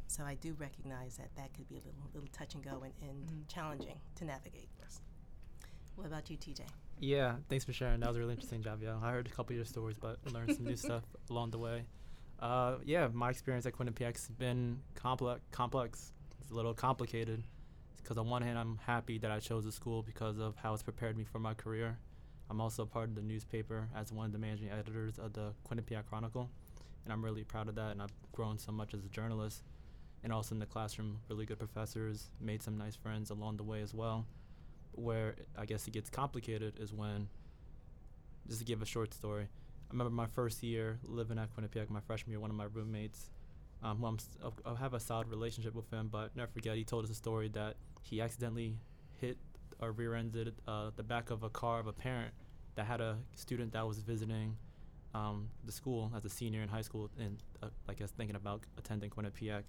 So 0.08 0.24
I 0.24 0.34
do 0.34 0.54
recognize 0.54 1.16
that 1.18 1.30
that 1.36 1.54
could 1.54 1.68
be 1.68 1.76
a 1.76 1.84
little, 1.86 2.02
little 2.12 2.28
touch 2.32 2.56
and 2.56 2.64
go 2.64 2.82
and, 2.82 2.92
and 3.00 3.28
Mhm. 3.30 3.46
challenging 3.48 4.00
to 4.16 4.24
navigate. 4.24 4.70
Yes. 4.80 5.00
What 5.94 6.08
about 6.08 6.30
you, 6.30 6.36
TJ? 6.36 6.66
Yeah, 7.00 7.36
thanks 7.48 7.64
for 7.64 7.72
sharing. 7.72 8.00
That 8.00 8.08
was 8.08 8.16
a 8.16 8.20
really 8.20 8.34
interesting, 8.34 8.62
Javielle. 8.62 9.02
I 9.02 9.12
heard 9.12 9.26
a 9.26 9.30
couple 9.30 9.52
of 9.52 9.56
your 9.56 9.64
stories, 9.64 9.96
but 9.98 10.18
learned 10.32 10.56
some 10.56 10.64
new 10.64 10.76
stuff 10.86 11.04
along 11.30 11.50
the 11.50 11.58
way. 11.58 11.84
Uh, 12.40 12.76
yeah, 12.84 13.08
my 13.12 13.30
experience 13.30 13.66
at 13.66 13.72
Quinnipiac's 13.74 14.28
been 14.28 14.80
complex. 14.94 15.40
Complex. 15.52 16.12
It's 16.40 16.50
a 16.50 16.54
little 16.54 16.74
complicated. 16.74 17.44
Because 17.96 18.18
on 18.18 18.28
one 18.28 18.42
hand, 18.42 18.58
I'm 18.58 18.78
happy 18.84 19.18
that 19.18 19.30
I 19.30 19.38
chose 19.38 19.64
the 19.64 19.72
school 19.72 20.02
because 20.02 20.38
of 20.38 20.56
how 20.56 20.74
it's 20.74 20.82
prepared 20.82 21.16
me 21.16 21.24
for 21.24 21.38
my 21.38 21.54
career. 21.54 21.98
I'm 22.50 22.60
also 22.60 22.84
part 22.84 23.10
of 23.10 23.14
the 23.14 23.22
newspaper 23.22 23.88
as 23.94 24.12
one 24.12 24.26
of 24.26 24.32
the 24.32 24.38
managing 24.38 24.70
editors 24.70 25.18
of 25.18 25.34
the 25.34 25.52
Quinnipiac 25.68 26.06
Chronicle, 26.06 26.48
and 27.04 27.12
I'm 27.12 27.22
really 27.22 27.44
proud 27.44 27.68
of 27.68 27.74
that. 27.74 27.92
And 27.92 28.00
I've 28.02 28.14
grown 28.32 28.58
so 28.58 28.72
much 28.72 28.94
as 28.94 29.04
a 29.04 29.08
journalist, 29.08 29.62
and 30.24 30.32
also 30.32 30.54
in 30.54 30.58
the 30.58 30.66
classroom, 30.66 31.20
really 31.28 31.44
good 31.44 31.58
professors, 31.58 32.30
made 32.40 32.62
some 32.62 32.78
nice 32.78 32.96
friends 32.96 33.30
along 33.30 33.58
the 33.58 33.64
way 33.64 33.82
as 33.82 33.92
well 33.92 34.24
where 34.92 35.36
I 35.56 35.66
guess 35.66 35.86
it 35.86 35.92
gets 35.92 36.10
complicated 36.10 36.74
is 36.80 36.92
when, 36.92 37.28
just 38.46 38.60
to 38.60 38.64
give 38.64 38.82
a 38.82 38.86
short 38.86 39.12
story, 39.14 39.44
I 39.44 39.92
remember 39.92 40.10
my 40.10 40.26
first 40.26 40.62
year 40.62 40.98
living 41.04 41.38
at 41.38 41.54
Quinnipiac, 41.54 41.90
my 41.90 42.00
freshman 42.00 42.32
year, 42.32 42.40
one 42.40 42.50
of 42.50 42.56
my 42.56 42.66
roommates, 42.72 43.30
um, 43.82 43.98
who 43.98 44.06
I'm, 44.06 44.14
s- 44.16 44.38
I 44.66 44.74
have 44.74 44.94
a 44.94 45.00
solid 45.00 45.28
relationship 45.28 45.74
with 45.74 45.90
him, 45.90 46.08
but 46.10 46.34
never 46.36 46.50
forget, 46.50 46.76
he 46.76 46.84
told 46.84 47.04
us 47.04 47.10
a 47.10 47.14
story 47.14 47.48
that 47.50 47.76
he 48.02 48.20
accidentally 48.20 48.76
hit 49.20 49.38
or 49.80 49.92
rear-ended 49.92 50.54
uh, 50.66 50.90
the 50.96 51.02
back 51.02 51.30
of 51.30 51.42
a 51.42 51.50
car 51.50 51.78
of 51.78 51.86
a 51.86 51.92
parent 51.92 52.32
that 52.74 52.86
had 52.86 53.00
a 53.00 53.18
student 53.34 53.72
that 53.72 53.86
was 53.86 53.98
visiting 53.98 54.56
um, 55.14 55.48
the 55.64 55.72
school 55.72 56.12
as 56.16 56.24
a 56.24 56.28
senior 56.28 56.62
in 56.62 56.68
high 56.68 56.82
school 56.82 57.08
and 57.18 57.38
uh, 57.62 57.68
I 57.88 57.94
guess 57.94 58.10
thinking 58.10 58.36
about 58.36 58.62
attending 58.76 59.10
Quinnipiac. 59.10 59.62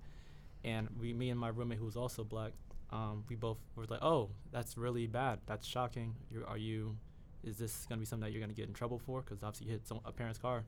And 0.64 0.90
we, 1.00 1.14
me 1.14 1.30
and 1.30 1.40
my 1.40 1.50
roommate 1.50 1.78
who 1.80 1.86
was 1.86 1.96
also 1.96 2.24
black, 2.24 2.52
um, 2.92 3.24
we 3.30 3.36
both 3.36 3.58
were 3.76 3.86
like, 3.86 4.02
"Oh, 4.02 4.30
that's 4.52 4.78
really 4.78 5.08
bad. 5.08 5.40
That's 5.46 5.66
shocking. 5.68 6.16
You're, 6.32 6.48
are 6.48 6.58
you? 6.58 6.98
Is 7.44 7.58
this 7.58 7.86
gonna 7.88 8.00
be 8.00 8.06
something 8.06 8.28
that 8.28 8.32
you're 8.32 8.42
gonna 8.42 8.54
get 8.54 8.68
in 8.68 8.74
trouble 8.74 9.00
for? 9.00 9.22
Because 9.22 9.44
obviously 9.44 9.68
you 9.68 9.74
hit 9.74 9.88
some, 9.88 10.00
a 10.06 10.12
parent's 10.12 10.40
car 10.40 10.66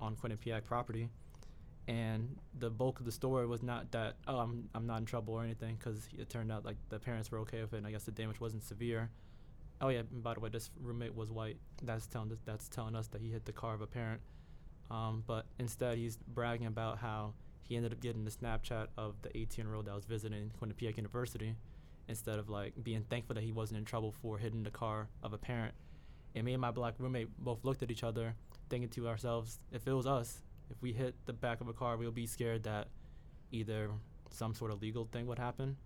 on 0.00 0.16
Quinnipiac 0.16 0.64
property." 0.64 1.08
And 1.88 2.36
the 2.58 2.68
bulk 2.68 2.98
of 2.98 3.06
the 3.06 3.12
story 3.12 3.46
was 3.46 3.62
not 3.62 3.90
that, 3.92 4.16
"Oh, 4.26 4.38
I'm 4.38 4.68
I'm 4.74 4.86
not 4.86 4.98
in 4.98 5.06
trouble 5.06 5.34
or 5.34 5.44
anything," 5.44 5.76
because 5.76 6.08
it 6.18 6.28
turned 6.28 6.52
out 6.52 6.64
like 6.64 6.76
the 6.88 6.98
parents 6.98 7.30
were 7.30 7.38
okay 7.40 7.62
with 7.62 7.72
it, 7.72 7.78
and 7.78 7.86
I 7.86 7.90
guess 7.90 8.04
the 8.04 8.12
damage 8.12 8.40
wasn't 8.40 8.64
severe. 8.64 9.10
Oh 9.80 9.88
yeah, 9.88 10.02
by 10.10 10.34
the 10.34 10.40
way, 10.40 10.48
this 10.48 10.70
roommate 10.80 11.14
was 11.14 11.30
white. 11.30 11.58
That's 11.82 12.06
telling 12.06 12.32
us, 12.32 12.38
that's 12.44 12.68
telling 12.68 12.96
us 12.96 13.08
that 13.08 13.20
he 13.20 13.30
hit 13.30 13.44
the 13.44 13.52
car 13.52 13.74
of 13.74 13.80
a 13.82 13.86
parent. 13.86 14.20
Um, 14.90 15.22
but 15.26 15.46
instead, 15.58 15.98
he's 15.98 16.16
bragging 16.16 16.66
about 16.66 16.98
how 16.98 17.34
he 17.68 17.76
ended 17.76 17.92
up 17.92 18.00
getting 18.00 18.24
the 18.24 18.30
Snapchat 18.30 18.88
of 18.96 19.14
the 19.22 19.36
18 19.36 19.64
year 19.64 19.74
old 19.74 19.86
that 19.86 19.94
was 19.94 20.04
visiting 20.04 20.52
Quinnipiac 20.60 20.96
University 20.96 21.54
instead 22.08 22.38
of 22.38 22.48
like 22.48 22.72
being 22.82 23.02
thankful 23.02 23.34
that 23.34 23.42
he 23.42 23.52
wasn't 23.52 23.78
in 23.78 23.84
trouble 23.84 24.12
for 24.12 24.38
hitting 24.38 24.62
the 24.62 24.70
car 24.70 25.08
of 25.22 25.32
a 25.32 25.38
parent. 25.38 25.74
And 26.34 26.44
me 26.44 26.52
and 26.52 26.60
my 26.60 26.70
black 26.70 26.94
roommate 26.98 27.28
both 27.38 27.64
looked 27.64 27.82
at 27.82 27.90
each 27.90 28.04
other, 28.04 28.34
thinking 28.68 28.90
to 28.90 29.08
ourselves, 29.08 29.58
if 29.72 29.86
it 29.86 29.92
was 29.92 30.06
us, 30.06 30.42
if 30.70 30.80
we 30.82 30.92
hit 30.92 31.14
the 31.26 31.32
back 31.32 31.60
of 31.60 31.68
a 31.68 31.72
car, 31.72 31.96
we'll 31.96 32.10
be 32.10 32.26
scared 32.26 32.64
that 32.64 32.88
either 33.50 33.90
some 34.30 34.54
sort 34.54 34.70
of 34.70 34.82
legal 34.82 35.06
thing 35.06 35.26
would 35.26 35.38
happen, 35.38 35.76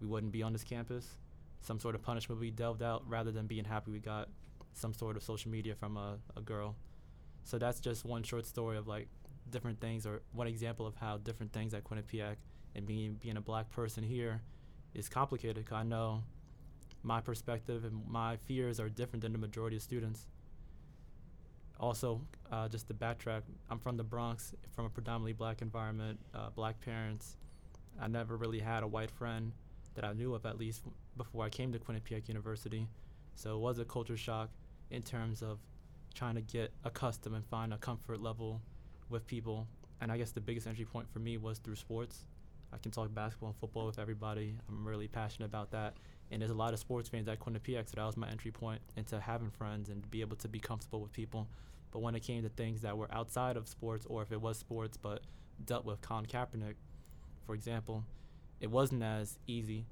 we 0.00 0.06
wouldn't 0.06 0.32
be 0.32 0.42
on 0.42 0.52
this 0.52 0.64
campus, 0.64 1.16
some 1.60 1.78
sort 1.78 1.94
of 1.94 2.02
punishment 2.02 2.40
would 2.40 2.44
be 2.44 2.50
delved 2.50 2.82
out, 2.82 3.04
rather 3.06 3.30
than 3.30 3.46
being 3.46 3.64
happy 3.64 3.90
we 3.90 4.00
got 4.00 4.28
some 4.72 4.92
sort 4.92 5.16
of 5.16 5.22
social 5.22 5.50
media 5.50 5.74
from 5.74 5.96
a, 5.96 6.18
a 6.36 6.40
girl. 6.40 6.74
So 7.44 7.58
that's 7.58 7.80
just 7.80 8.04
one 8.04 8.22
short 8.22 8.46
story 8.46 8.76
of 8.76 8.88
like 8.88 9.08
different 9.52 9.80
things 9.80 10.06
or 10.06 10.22
one 10.32 10.48
example 10.48 10.86
of 10.86 10.96
how 10.96 11.18
different 11.18 11.52
things 11.52 11.74
at 11.74 11.84
Quinnipiac 11.84 12.36
and 12.74 12.86
being 12.86 13.14
being 13.20 13.36
a 13.36 13.40
black 13.40 13.70
person 13.70 14.02
here 14.02 14.42
is 14.94 15.08
complicated 15.08 15.66
I 15.70 15.84
know 15.84 16.24
my 17.02 17.20
perspective 17.20 17.84
and 17.84 18.02
my 18.08 18.36
fears 18.36 18.78
are 18.78 18.88
different 18.88 19.22
than 19.22 19.32
the 19.32 19.38
majority 19.38 19.76
of 19.76 19.82
students. 19.82 20.26
Also, 21.80 22.20
uh, 22.52 22.68
just 22.68 22.86
to 22.88 22.94
backtrack, 22.94 23.42
I'm 23.70 23.78
from 23.78 23.96
the 23.96 24.04
Bronx, 24.04 24.54
from 24.70 24.84
a 24.84 24.88
predominantly 24.88 25.32
black 25.32 25.62
environment, 25.62 26.20
uh, 26.34 26.50
black 26.50 26.80
parents. 26.80 27.36
I 28.00 28.06
never 28.06 28.36
really 28.36 28.60
had 28.60 28.84
a 28.84 28.86
white 28.86 29.10
friend 29.10 29.52
that 29.94 30.04
I 30.04 30.12
knew 30.12 30.34
of, 30.34 30.46
at 30.46 30.58
least 30.58 30.82
before 31.16 31.44
I 31.44 31.48
came 31.48 31.72
to 31.72 31.78
Quinnipiac 31.78 32.28
University. 32.28 32.86
So 33.34 33.56
it 33.56 33.60
was 33.60 33.78
a 33.78 33.84
culture 33.84 34.16
shock 34.16 34.50
in 34.90 35.02
terms 35.02 35.42
of 35.42 35.58
trying 36.14 36.36
to 36.36 36.40
get 36.40 36.72
accustomed 36.84 37.34
and 37.34 37.44
find 37.46 37.74
a 37.74 37.78
comfort 37.78 38.20
level 38.20 38.60
with 39.12 39.26
people. 39.26 39.66
And 40.00 40.10
I 40.10 40.18
guess 40.18 40.32
the 40.32 40.40
biggest 40.40 40.66
entry 40.66 40.84
point 40.84 41.08
for 41.12 41.20
me 41.20 41.36
was 41.36 41.58
through 41.58 41.76
sports. 41.76 42.24
I 42.72 42.78
can 42.78 42.90
talk 42.90 43.14
basketball 43.14 43.50
and 43.50 43.58
football 43.58 43.86
with 43.86 43.98
everybody. 43.98 44.56
I'm 44.68 44.86
really 44.86 45.06
passionate 45.06 45.46
about 45.46 45.70
that. 45.72 45.94
And 46.30 46.40
there's 46.40 46.50
a 46.50 46.54
lot 46.54 46.72
of 46.72 46.78
sports 46.78 47.08
fans 47.08 47.28
at 47.28 47.38
Quinnipiac, 47.38 47.88
so 47.88 47.96
that 47.96 48.06
was 48.06 48.16
my 48.16 48.28
entry 48.28 48.50
point 48.50 48.80
into 48.96 49.20
having 49.20 49.50
friends 49.50 49.90
and 49.90 50.10
be 50.10 50.22
able 50.22 50.36
to 50.36 50.48
be 50.48 50.58
comfortable 50.58 51.00
with 51.00 51.12
people. 51.12 51.46
But 51.90 52.00
when 52.00 52.14
it 52.14 52.20
came 52.20 52.42
to 52.42 52.48
things 52.48 52.80
that 52.80 52.96
were 52.96 53.12
outside 53.12 53.58
of 53.58 53.68
sports, 53.68 54.06
or 54.08 54.22
if 54.22 54.32
it 54.32 54.40
was 54.40 54.58
sports 54.58 54.96
but 54.96 55.20
dealt 55.66 55.84
with 55.84 56.00
Colin 56.00 56.24
Kaepernick, 56.24 56.76
for 57.46 57.54
example, 57.54 58.04
it 58.60 58.70
wasn't 58.70 59.02
as 59.02 59.38
easy. 59.46 59.84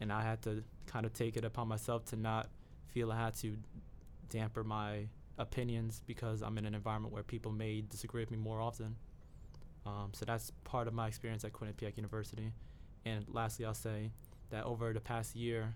And 0.00 0.12
I 0.12 0.22
had 0.22 0.42
to 0.42 0.64
kind 0.86 1.06
of 1.06 1.12
take 1.12 1.36
it 1.36 1.44
upon 1.44 1.68
myself 1.68 2.04
to 2.06 2.16
not 2.16 2.48
feel 2.88 3.12
I 3.12 3.20
had 3.20 3.36
to 3.36 3.56
damper 4.28 4.64
my 4.64 5.06
opinions 5.38 6.02
because 6.06 6.42
I'm 6.42 6.58
in 6.58 6.66
an 6.66 6.74
environment 6.74 7.12
where 7.12 7.22
people 7.22 7.52
may 7.52 7.82
disagree 7.82 8.22
with 8.22 8.30
me 8.30 8.36
more 8.36 8.60
often. 8.60 8.96
Um, 9.86 10.10
so 10.12 10.24
that's 10.24 10.50
part 10.64 10.88
of 10.88 10.94
my 10.94 11.08
experience 11.08 11.44
at 11.44 11.52
Quinnipiac 11.52 11.96
University. 11.96 12.52
And 13.04 13.24
lastly, 13.28 13.66
I'll 13.66 13.74
say 13.74 14.10
that 14.50 14.64
over 14.64 14.92
the 14.92 15.00
past 15.00 15.36
year, 15.36 15.74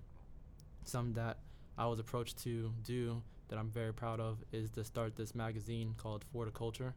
something 0.84 1.14
that 1.14 1.38
I 1.76 1.86
was 1.86 1.98
approached 1.98 2.38
to 2.44 2.72
do 2.82 3.22
that 3.48 3.58
I'm 3.58 3.70
very 3.70 3.92
proud 3.92 4.20
of 4.20 4.38
is 4.52 4.70
to 4.70 4.84
start 4.84 5.16
this 5.16 5.34
magazine 5.34 5.94
called 5.96 6.24
For 6.32 6.44
the 6.44 6.50
Qulture. 6.50 6.94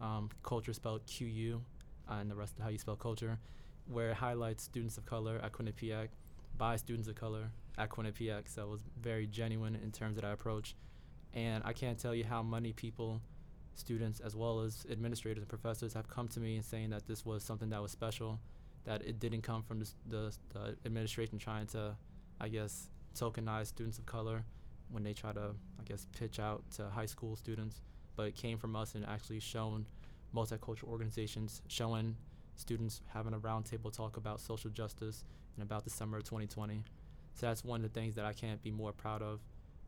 Um, 0.00 0.30
culture 0.42 0.72
spelled 0.72 1.06
Q 1.06 1.26
U, 1.26 1.62
uh, 2.10 2.14
and 2.14 2.30
the 2.30 2.34
rest 2.34 2.58
of 2.58 2.64
how 2.64 2.70
you 2.70 2.78
spell 2.78 2.96
culture, 2.96 3.38
where 3.86 4.10
it 4.10 4.16
highlights 4.16 4.62
students 4.64 4.98
of 4.98 5.06
color 5.06 5.40
at 5.42 5.52
Quinnipiac 5.52 6.08
by 6.58 6.76
students 6.76 7.08
of 7.08 7.14
color 7.14 7.50
at 7.78 7.88
Quinnipiac. 7.88 8.48
So 8.48 8.62
it 8.62 8.68
was 8.68 8.82
very 9.00 9.26
genuine 9.26 9.76
in 9.76 9.92
terms 9.92 10.16
of 10.16 10.22
that 10.22 10.32
approach. 10.32 10.74
And 11.34 11.62
I 11.64 11.72
can't 11.72 11.98
tell 11.98 12.14
you 12.14 12.24
how 12.24 12.42
many 12.42 12.72
people, 12.72 13.20
students 13.74 14.20
as 14.20 14.36
well 14.36 14.60
as 14.60 14.86
administrators 14.90 15.42
and 15.42 15.48
professors, 15.48 15.94
have 15.94 16.08
come 16.08 16.28
to 16.28 16.40
me 16.40 16.56
and 16.56 16.64
saying 16.64 16.90
that 16.90 17.06
this 17.06 17.24
was 17.24 17.42
something 17.42 17.70
that 17.70 17.80
was 17.80 17.90
special, 17.90 18.38
that 18.84 19.02
it 19.02 19.18
didn't 19.18 19.42
come 19.42 19.62
from 19.62 19.80
the, 19.80 19.88
the, 20.08 20.36
the 20.52 20.76
administration 20.84 21.38
trying 21.38 21.66
to, 21.68 21.96
I 22.40 22.48
guess, 22.48 22.88
tokenize 23.14 23.66
students 23.66 23.98
of 23.98 24.06
color 24.06 24.44
when 24.90 25.02
they 25.02 25.14
try 25.14 25.32
to, 25.32 25.54
I 25.80 25.82
guess, 25.84 26.06
pitch 26.18 26.38
out 26.38 26.62
to 26.76 26.88
high 26.90 27.06
school 27.06 27.36
students, 27.36 27.80
but 28.16 28.26
it 28.26 28.34
came 28.34 28.58
from 28.58 28.76
us 28.76 28.94
and 28.94 29.06
actually 29.06 29.40
shown 29.40 29.86
multicultural 30.34 30.88
organizations 30.88 31.62
showing 31.68 32.16
students 32.56 33.00
having 33.12 33.34
a 33.34 33.38
roundtable 33.38 33.94
talk 33.94 34.16
about 34.16 34.40
social 34.40 34.70
justice 34.70 35.24
and 35.56 35.62
about 35.62 35.84
the 35.84 35.90
summer 35.90 36.18
of 36.18 36.24
2020. 36.24 36.82
So 37.34 37.46
that's 37.46 37.64
one 37.64 37.82
of 37.84 37.92
the 37.92 38.00
things 38.00 38.14
that 38.16 38.24
I 38.24 38.32
can't 38.32 38.62
be 38.62 38.70
more 38.70 38.92
proud 38.92 39.22
of 39.22 39.40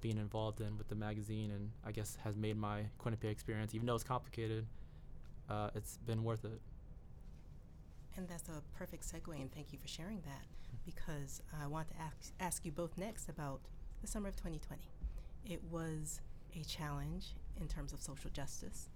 being 0.04 0.18
involved 0.18 0.61
in 0.61 0.76
with 0.76 0.87
the 0.87 0.94
magazine, 0.94 1.50
and 1.50 1.70
I 1.82 1.90
guess 1.90 2.18
has 2.23 2.37
made 2.37 2.58
my 2.58 2.82
Quinnipiac 3.02 3.30
experience, 3.30 3.75
even 3.75 3.87
though 3.87 3.94
it's 3.94 4.04
complicated, 4.04 4.66
uh, 5.49 5.70
it's 5.75 5.96
been 5.96 6.23
worth 6.23 6.44
it. 6.44 6.61
And 8.14 8.28
that's 8.28 8.50
a 8.50 8.61
perfect 8.76 9.11
segue, 9.11 9.34
and 9.34 9.50
thank 9.50 9.73
you 9.73 9.78
for 9.78 9.88
sharing 9.88 10.20
that 10.26 10.44
because 10.84 11.40
I 11.58 11.66
want 11.66 11.88
to 11.88 11.94
ask, 11.99 12.34
ask 12.38 12.66
you 12.66 12.70
both 12.70 12.99
next 12.99 13.30
about 13.30 13.61
the 14.02 14.06
summer 14.06 14.28
of 14.28 14.37
2020. 14.37 14.82
It 15.46 15.62
was 15.70 16.20
a 16.54 16.62
challenge 16.64 17.28
in 17.58 17.66
terms 17.66 17.94
of 17.94 18.02
social 18.02 18.30
justice, 18.30 18.90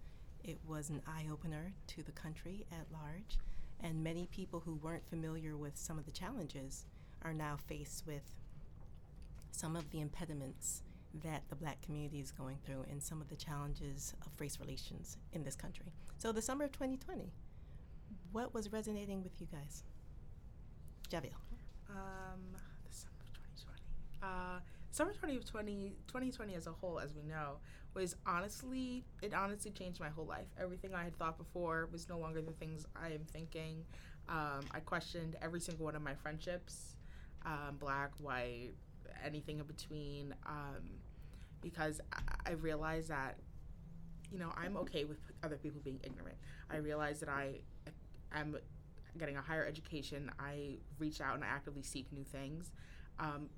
it 0.44 0.58
was 0.66 0.90
an 0.90 1.00
eye 1.06 1.24
opener 1.32 1.72
to 1.86 2.02
the 2.02 2.12
country 2.12 2.66
at 2.70 2.84
large, 2.92 3.38
and 3.80 4.04
many 4.04 4.26
people 4.26 4.60
who 4.60 4.74
weren't 4.74 5.08
familiar 5.08 5.56
with 5.56 5.78
some 5.78 5.98
of 5.98 6.04
the 6.04 6.12
challenges 6.12 6.84
are 7.22 7.32
now 7.32 7.56
faced 7.66 8.06
with 8.06 8.34
some 9.52 9.74
of 9.74 9.88
the 9.90 10.00
impediments 10.00 10.82
that 11.22 11.42
the 11.48 11.56
black 11.56 11.80
community 11.82 12.20
is 12.20 12.30
going 12.30 12.58
through 12.64 12.84
and 12.90 13.02
some 13.02 13.20
of 13.20 13.28
the 13.28 13.36
challenges 13.36 14.14
of 14.22 14.28
race 14.38 14.58
relations 14.60 15.16
in 15.32 15.42
this 15.42 15.56
country. 15.56 15.92
So, 16.18 16.32
the 16.32 16.42
summer 16.42 16.64
of 16.64 16.72
2020, 16.72 17.32
what 18.32 18.52
was 18.54 18.72
resonating 18.72 19.22
with 19.22 19.40
you 19.40 19.46
guys? 19.50 19.84
Javielle. 21.10 21.34
Um, 21.90 22.56
the 22.88 22.94
summer 22.94 23.14
of 23.20 23.32
2020. 23.32 23.82
Uh, 24.22 24.60
summer 24.90 25.12
2020, 25.12 25.94
2020 26.06 26.54
as 26.54 26.66
a 26.66 26.72
whole, 26.72 26.98
as 26.98 27.14
we 27.14 27.22
know, 27.22 27.56
was 27.94 28.16
honestly, 28.26 29.04
it 29.22 29.32
honestly 29.32 29.70
changed 29.70 30.00
my 30.00 30.08
whole 30.08 30.26
life. 30.26 30.46
Everything 30.60 30.94
I 30.94 31.04
had 31.04 31.16
thought 31.16 31.38
before 31.38 31.88
was 31.90 32.08
no 32.08 32.18
longer 32.18 32.42
the 32.42 32.52
things 32.52 32.86
I 32.94 33.08
am 33.08 33.24
thinking. 33.32 33.84
Um, 34.28 34.60
I 34.72 34.80
questioned 34.80 35.36
every 35.40 35.60
single 35.60 35.86
one 35.86 35.96
of 35.96 36.02
my 36.02 36.14
friendships 36.14 36.96
um, 37.46 37.76
black, 37.78 38.10
white, 38.20 38.72
anything 39.24 39.58
in 39.58 39.66
between. 39.66 40.34
Um, 40.46 41.00
because 41.60 42.00
I, 42.12 42.50
I 42.50 42.52
realized 42.52 43.08
that, 43.08 43.36
you 44.30 44.38
know, 44.38 44.52
I'm 44.56 44.76
okay 44.78 45.04
with 45.04 45.18
other 45.42 45.56
people 45.56 45.80
being 45.82 46.00
ignorant. 46.02 46.36
I 46.70 46.76
realize 46.76 47.20
that 47.20 47.28
I 47.28 47.60
am 48.32 48.56
getting 49.16 49.36
a 49.36 49.42
higher 49.42 49.66
education. 49.66 50.30
I 50.38 50.78
reach 50.98 51.20
out 51.20 51.34
and 51.34 51.44
I 51.44 51.48
actively 51.48 51.82
seek 51.82 52.12
new 52.12 52.24
things. 52.24 52.70
Um, 53.18 53.48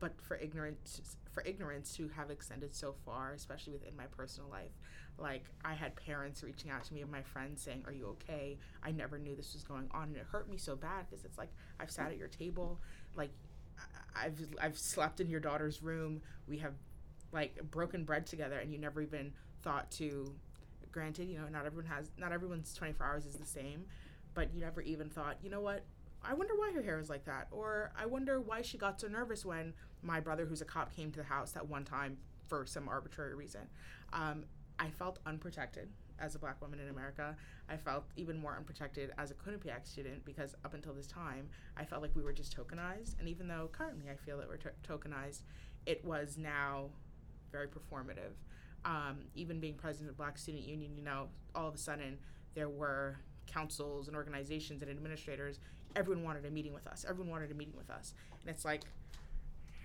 but 0.00 0.20
for 0.20 0.36
ignorance 0.36 1.16
for 1.32 1.42
ignorance 1.42 1.94
to 1.96 2.08
have 2.08 2.30
extended 2.30 2.74
so 2.74 2.94
far 3.04 3.32
especially 3.32 3.72
within 3.72 3.96
my 3.96 4.06
personal 4.06 4.48
life 4.50 4.72
like 5.18 5.44
i 5.64 5.74
had 5.74 5.94
parents 5.96 6.42
reaching 6.42 6.70
out 6.70 6.84
to 6.84 6.94
me 6.94 7.02
and 7.02 7.10
my 7.10 7.22
friends 7.22 7.62
saying 7.62 7.82
are 7.86 7.92
you 7.92 8.06
okay 8.06 8.58
i 8.82 8.90
never 8.90 9.18
knew 9.18 9.34
this 9.34 9.52
was 9.54 9.62
going 9.62 9.88
on 9.92 10.04
and 10.04 10.16
it 10.16 10.26
hurt 10.30 10.48
me 10.48 10.56
so 10.56 10.76
bad 10.76 11.06
because 11.08 11.24
it's 11.24 11.38
like 11.38 11.50
i've 11.80 11.90
sat 11.90 12.10
at 12.10 12.16
your 12.16 12.28
table 12.28 12.80
like 13.14 13.30
i've 14.22 14.40
i've 14.60 14.78
slept 14.78 15.20
in 15.20 15.28
your 15.28 15.40
daughter's 15.40 15.82
room 15.82 16.20
we 16.48 16.58
have 16.58 16.74
like 17.32 17.58
broken 17.70 18.04
bread 18.04 18.26
together 18.26 18.58
and 18.58 18.72
you 18.72 18.78
never 18.78 19.00
even 19.00 19.32
thought 19.62 19.90
to 19.90 20.32
granted 20.92 21.28
you 21.28 21.38
know 21.38 21.48
not 21.48 21.66
everyone 21.66 21.90
has 21.90 22.10
not 22.18 22.32
everyone's 22.32 22.72
24 22.74 23.06
hours 23.06 23.26
is 23.26 23.34
the 23.34 23.46
same 23.46 23.84
but 24.34 24.52
you 24.54 24.60
never 24.60 24.80
even 24.82 25.08
thought 25.08 25.36
you 25.42 25.50
know 25.50 25.60
what 25.60 25.82
I 26.28 26.34
wonder 26.34 26.54
why 26.56 26.72
her 26.72 26.82
hair 26.82 26.98
is 26.98 27.08
like 27.08 27.24
that. 27.26 27.46
Or 27.50 27.92
I 27.96 28.06
wonder 28.06 28.40
why 28.40 28.62
she 28.62 28.78
got 28.78 29.00
so 29.00 29.06
nervous 29.08 29.44
when 29.44 29.72
my 30.02 30.20
brother, 30.20 30.44
who's 30.44 30.60
a 30.60 30.64
cop, 30.64 30.94
came 30.94 31.10
to 31.12 31.18
the 31.18 31.24
house 31.24 31.52
that 31.52 31.68
one 31.68 31.84
time 31.84 32.16
for 32.48 32.66
some 32.66 32.88
arbitrary 32.88 33.34
reason. 33.34 33.62
Um, 34.12 34.44
I 34.78 34.90
felt 34.90 35.18
unprotected 35.26 35.88
as 36.20 36.34
a 36.34 36.38
black 36.38 36.60
woman 36.60 36.80
in 36.80 36.88
America. 36.88 37.36
I 37.68 37.76
felt 37.76 38.04
even 38.16 38.38
more 38.38 38.56
unprotected 38.56 39.12
as 39.18 39.30
a 39.30 39.34
Quinnipiac 39.34 39.86
student 39.86 40.24
because 40.24 40.54
up 40.64 40.74
until 40.74 40.94
this 40.94 41.06
time, 41.06 41.48
I 41.76 41.84
felt 41.84 42.02
like 42.02 42.14
we 42.14 42.22
were 42.22 42.32
just 42.32 42.56
tokenized. 42.56 43.18
And 43.18 43.28
even 43.28 43.48
though 43.48 43.68
currently 43.72 44.06
I 44.10 44.16
feel 44.16 44.38
that 44.38 44.48
we're 44.48 44.58
tokenized, 44.86 45.42
it 45.86 46.04
was 46.04 46.36
now 46.38 46.90
very 47.52 47.68
performative. 47.68 48.34
Um, 48.84 49.18
even 49.34 49.60
being 49.60 49.74
president 49.74 50.10
of 50.10 50.16
Black 50.16 50.38
Student 50.38 50.64
Union, 50.64 50.96
you 50.96 51.02
know, 51.02 51.28
all 51.54 51.68
of 51.68 51.74
a 51.74 51.78
sudden 51.78 52.18
there 52.54 52.68
were 52.68 53.18
councils 53.46 54.08
and 54.08 54.16
organizations 54.16 54.82
and 54.82 54.90
administrators 54.90 55.60
everyone 55.96 56.22
wanted 56.22 56.44
a 56.44 56.50
meeting 56.50 56.74
with 56.74 56.86
us. 56.86 57.04
Everyone 57.08 57.30
wanted 57.30 57.50
a 57.50 57.54
meeting 57.54 57.76
with 57.76 57.90
us. 57.90 58.14
And 58.42 58.50
it's 58.50 58.64
like, 58.64 58.82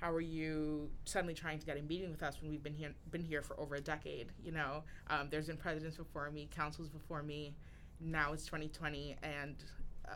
how 0.01 0.11
are 0.11 0.19
you 0.19 0.89
suddenly 1.05 1.35
trying 1.35 1.59
to 1.59 1.65
get 1.65 1.77
a 1.77 1.81
meeting 1.83 2.09
with 2.09 2.23
us 2.23 2.41
when 2.41 2.49
we've 2.49 2.63
been 2.63 2.73
here 2.73 2.91
been 3.11 3.21
here 3.21 3.43
for 3.43 3.57
over 3.59 3.75
a 3.75 3.81
decade? 3.81 4.27
You 4.43 4.51
know, 4.51 4.83
um, 5.07 5.27
there's 5.29 5.45
been 5.45 5.57
presidents 5.57 5.95
before 5.95 6.29
me, 6.31 6.49
councils 6.53 6.89
before 6.89 7.21
me. 7.21 7.53
Now 7.99 8.33
it's 8.33 8.45
2020, 8.45 9.15
and 9.21 9.55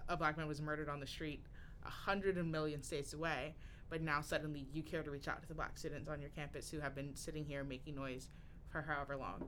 a 0.09 0.17
black 0.17 0.37
man 0.37 0.47
was 0.47 0.59
murdered 0.59 0.89
on 0.89 0.99
the 0.99 1.05
street, 1.05 1.43
a 1.85 1.89
hundred 1.89 2.43
million 2.43 2.81
states 2.81 3.13
away. 3.13 3.53
But 3.87 4.01
now 4.01 4.21
suddenly 4.21 4.65
you 4.73 4.81
care 4.81 5.03
to 5.03 5.11
reach 5.11 5.27
out 5.27 5.43
to 5.43 5.47
the 5.47 5.53
black 5.53 5.77
students 5.77 6.09
on 6.09 6.19
your 6.19 6.31
campus 6.31 6.71
who 6.71 6.79
have 6.79 6.95
been 6.95 7.15
sitting 7.15 7.45
here 7.45 7.63
making 7.63 7.93
noise 7.93 8.29
for 8.71 8.81
however 8.81 9.15
long. 9.15 9.47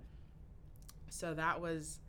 So 1.09 1.33
that 1.33 1.59
was 1.59 1.99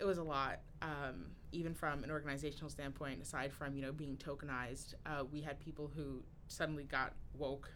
it 0.00 0.04
was 0.04 0.18
a 0.18 0.24
lot, 0.24 0.58
um, 0.82 1.26
even 1.52 1.72
from 1.72 2.02
an 2.02 2.10
organizational 2.10 2.68
standpoint. 2.68 3.22
Aside 3.22 3.52
from 3.52 3.76
you 3.76 3.82
know 3.82 3.92
being 3.92 4.16
tokenized, 4.16 4.94
uh, 5.06 5.22
we 5.30 5.40
had 5.40 5.60
people 5.60 5.88
who 5.94 6.24
suddenly 6.50 6.84
got 6.84 7.14
woke, 7.34 7.70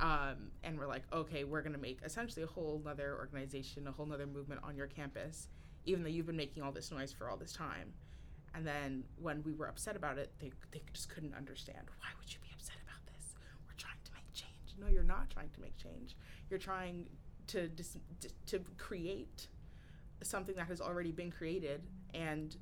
um, 0.00 0.50
and 0.64 0.78
were 0.78 0.86
like, 0.86 1.02
okay, 1.12 1.44
we're 1.44 1.62
gonna 1.62 1.78
make 1.78 2.00
essentially 2.04 2.42
a 2.42 2.46
whole 2.46 2.82
other 2.86 3.16
organization, 3.18 3.86
a 3.86 3.92
whole 3.92 4.12
other 4.12 4.26
movement 4.26 4.60
on 4.64 4.76
your 4.76 4.86
campus, 4.86 5.48
even 5.84 6.02
though 6.02 6.08
you've 6.08 6.26
been 6.26 6.36
making 6.36 6.62
all 6.62 6.72
this 6.72 6.90
noise 6.90 7.12
for 7.12 7.30
all 7.30 7.36
this 7.36 7.52
time. 7.52 7.92
And 8.54 8.66
then 8.66 9.04
when 9.20 9.42
we 9.44 9.52
were 9.54 9.66
upset 9.68 9.96
about 9.96 10.18
it, 10.18 10.32
they 10.38 10.52
they 10.72 10.82
just 10.92 11.08
couldn't 11.08 11.34
understand 11.34 11.86
why 11.98 12.08
would 12.18 12.32
you 12.32 12.38
be 12.42 12.48
upset 12.54 12.76
about 12.84 13.04
this? 13.06 13.34
We're 13.66 13.74
trying 13.78 14.00
to 14.04 14.12
make 14.12 14.30
change. 14.34 14.76
No, 14.78 14.88
you're 14.88 15.02
not 15.02 15.30
trying 15.30 15.50
to 15.50 15.60
make 15.60 15.76
change. 15.76 16.16
You're 16.50 16.58
trying 16.58 17.06
to 17.48 17.68
dis- 17.68 17.98
to 18.46 18.60
create 18.78 19.48
something 20.22 20.54
that 20.54 20.66
has 20.66 20.80
already 20.80 21.12
been 21.12 21.30
created 21.30 21.82
and 22.14 22.56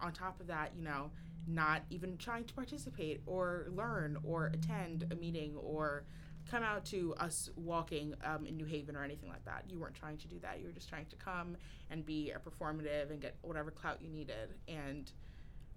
on 0.00 0.12
top 0.12 0.40
of 0.40 0.48
that 0.48 0.72
you 0.76 0.82
know 0.82 1.10
not 1.46 1.82
even 1.90 2.16
trying 2.16 2.44
to 2.44 2.54
participate 2.54 3.20
or 3.26 3.66
learn 3.74 4.16
or 4.24 4.46
attend 4.46 5.06
a 5.10 5.14
meeting 5.14 5.56
or 5.56 6.04
come 6.50 6.62
out 6.62 6.84
to 6.84 7.14
us 7.18 7.50
walking 7.56 8.14
um, 8.24 8.46
in 8.46 8.56
New 8.56 8.64
Haven 8.64 8.96
or 8.96 9.04
anything 9.04 9.28
like 9.28 9.44
that. 9.44 9.64
You 9.68 9.78
weren't 9.78 9.94
trying 9.94 10.18
to 10.18 10.28
do 10.28 10.38
that. 10.40 10.60
You 10.60 10.66
were 10.66 10.72
just 10.72 10.88
trying 10.88 11.06
to 11.06 11.16
come 11.16 11.56
and 11.90 12.04
be 12.04 12.30
a 12.30 12.38
performative 12.38 13.10
and 13.10 13.20
get 13.20 13.36
whatever 13.42 13.70
clout 13.70 14.02
you 14.02 14.08
needed. 14.08 14.54
And 14.68 15.10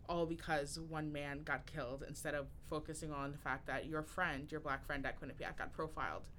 all 0.08 0.26
because 0.26 0.80
one 0.80 1.12
man 1.12 1.42
got 1.44 1.66
killed 1.66 2.04
instead 2.08 2.36
of 2.36 2.48
focusing 2.70 3.12
on 3.12 3.32
the 3.32 3.38
fact 3.38 3.68
that 3.68 3.86
your 3.86 4.04
friend, 4.04 4.52
your 4.52 4.60
black 4.60 4.86
friend 4.86 5.06
at 5.06 5.20
Quinnipiac, 5.20 5.58
got 5.58 5.74
profiled 5.74 6.30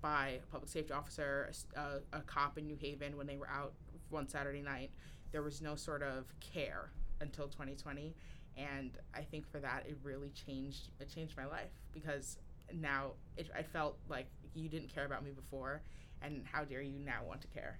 by 0.00 0.40
a 0.42 0.46
public 0.52 0.70
safety 0.70 0.92
officer, 0.92 1.50
a, 1.74 2.16
a 2.16 2.20
cop 2.20 2.58
in 2.58 2.66
New 2.66 2.76
Haven 2.76 3.16
when 3.16 3.26
they 3.26 3.36
were 3.36 3.48
out 3.48 3.72
one 4.10 4.28
Saturday 4.28 4.62
night. 4.62 4.90
There 5.32 5.42
was 5.42 5.60
no 5.60 5.74
sort 5.74 6.02
of 6.02 6.32
care 6.40 6.90
until 7.20 7.48
2020, 7.48 8.14
and 8.56 8.92
I 9.14 9.22
think 9.22 9.50
for 9.50 9.58
that 9.60 9.84
it 9.86 9.98
really 10.02 10.30
changed. 10.30 10.88
It 11.00 11.12
changed 11.12 11.36
my 11.36 11.46
life 11.46 11.70
because 11.92 12.38
now 12.72 13.12
it, 13.36 13.50
I 13.56 13.62
felt 13.62 13.98
like 14.08 14.26
you 14.54 14.68
didn't 14.68 14.92
care 14.92 15.04
about 15.04 15.24
me 15.24 15.30
before, 15.30 15.82
and 16.22 16.44
how 16.50 16.64
dare 16.64 16.82
you 16.82 16.98
now 16.98 17.20
want 17.26 17.40
to 17.42 17.48
care? 17.48 17.78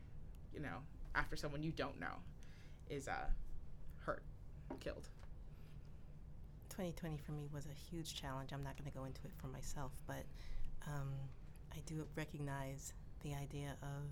You 0.53 0.61
know, 0.61 0.79
after 1.15 1.37
someone 1.37 1.63
you 1.63 1.73
don't 1.73 1.99
know 1.99 2.23
is 2.89 3.09
uh, 3.09 3.27
hurt, 4.05 4.23
killed. 4.81 5.09
2020 6.71 7.17
for 7.17 7.33
me 7.33 7.49
was 7.55 7.67
a 7.67 7.91
huge 7.91 8.15
challenge. 8.15 8.51
I'm 8.53 8.63
not 8.63 8.77
going 8.77 8.91
to 8.91 8.97
go 8.97 9.05
into 9.05 9.21
it 9.25 9.33
for 9.41 9.47
myself, 9.49 9.93
but 10.07 10.25
um, 10.87 11.11
I 11.73 11.79
do 11.87 12.07
recognize 12.17 12.93
the 13.23 13.35
idea 13.35 13.77
of 13.83 14.05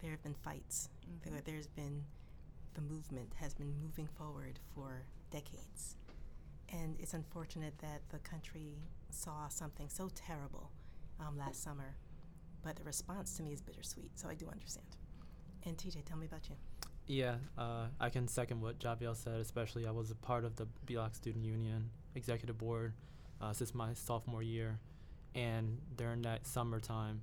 there 0.00 0.10
have 0.10 0.22
been 0.22 0.34
fights. 0.34 0.88
Mm-hmm. 1.04 1.30
There, 1.34 1.42
there's 1.44 1.66
been 1.66 2.02
the 2.74 2.80
movement 2.80 3.30
has 3.36 3.52
been 3.52 3.74
moving 3.82 4.08
forward 4.16 4.58
for 4.74 5.02
decades. 5.32 5.96
And 6.72 6.96
it's 7.00 7.14
unfortunate 7.14 7.74
that 7.78 8.02
the 8.10 8.18
country 8.18 8.76
saw 9.10 9.48
something 9.48 9.88
so 9.88 10.10
terrible 10.14 10.70
um, 11.20 11.36
last 11.38 11.62
summer, 11.62 11.96
but 12.62 12.76
the 12.76 12.84
response 12.84 13.36
to 13.36 13.42
me 13.42 13.52
is 13.52 13.60
bittersweet, 13.60 14.10
so 14.14 14.28
I 14.28 14.34
do 14.34 14.46
understand. 14.50 14.86
And 15.64 15.76
TJ, 15.76 16.04
tell 16.04 16.16
me 16.16 16.26
about 16.26 16.48
you. 16.48 16.56
Yeah, 17.06 17.36
uh, 17.58 17.86
I 18.00 18.10
can 18.10 18.28
second 18.28 18.60
what 18.60 18.78
Javielle 18.78 19.16
said, 19.16 19.40
especially 19.40 19.86
I 19.86 19.90
was 19.90 20.10
a 20.10 20.14
part 20.14 20.44
of 20.44 20.56
the 20.56 20.66
Black 20.86 21.14
Student 21.14 21.44
Union 21.44 21.90
Executive 22.14 22.56
Board 22.58 22.92
uh, 23.40 23.52
since 23.52 23.74
my 23.74 23.92
sophomore 23.94 24.42
year. 24.42 24.78
And 25.34 25.78
during 25.96 26.22
that 26.22 26.46
summertime, 26.46 27.22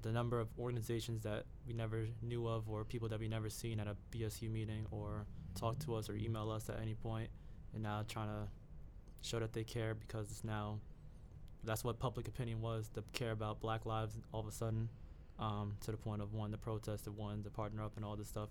the 0.00 0.10
number 0.10 0.40
of 0.40 0.48
organizations 0.58 1.22
that 1.22 1.44
we 1.66 1.72
never 1.72 2.06
knew 2.22 2.46
of 2.48 2.68
or 2.68 2.84
people 2.84 3.08
that 3.08 3.20
we 3.20 3.28
never 3.28 3.48
seen 3.48 3.78
at 3.78 3.86
a 3.86 3.96
BSU 4.10 4.50
meeting 4.50 4.86
or 4.90 5.26
talk 5.54 5.78
to 5.80 5.94
us 5.94 6.08
or 6.08 6.16
email 6.16 6.50
us 6.50 6.68
at 6.68 6.80
any 6.80 6.94
point 6.94 7.28
and 7.74 7.82
now 7.82 8.04
trying 8.08 8.28
to 8.28 8.48
show 9.22 9.38
that 9.40 9.52
they 9.52 9.64
care 9.64 9.94
because 9.94 10.30
it's 10.30 10.44
now 10.44 10.78
that's 11.64 11.84
what 11.84 11.98
public 11.98 12.28
opinion 12.28 12.60
was 12.60 12.88
to 12.94 13.02
care 13.12 13.30
about 13.32 13.60
black 13.60 13.86
lives 13.86 14.16
all 14.32 14.40
of 14.40 14.46
a 14.48 14.52
sudden 14.52 14.88
um, 15.38 15.74
to 15.80 15.90
the 15.90 15.96
point 15.96 16.22
of 16.22 16.34
one 16.34 16.50
to 16.50 16.58
protest 16.58 17.06
and 17.06 17.16
one 17.16 17.42
to 17.42 17.50
partner 17.50 17.82
up 17.82 17.92
and 17.96 18.04
all 18.04 18.16
this 18.16 18.28
stuff 18.28 18.50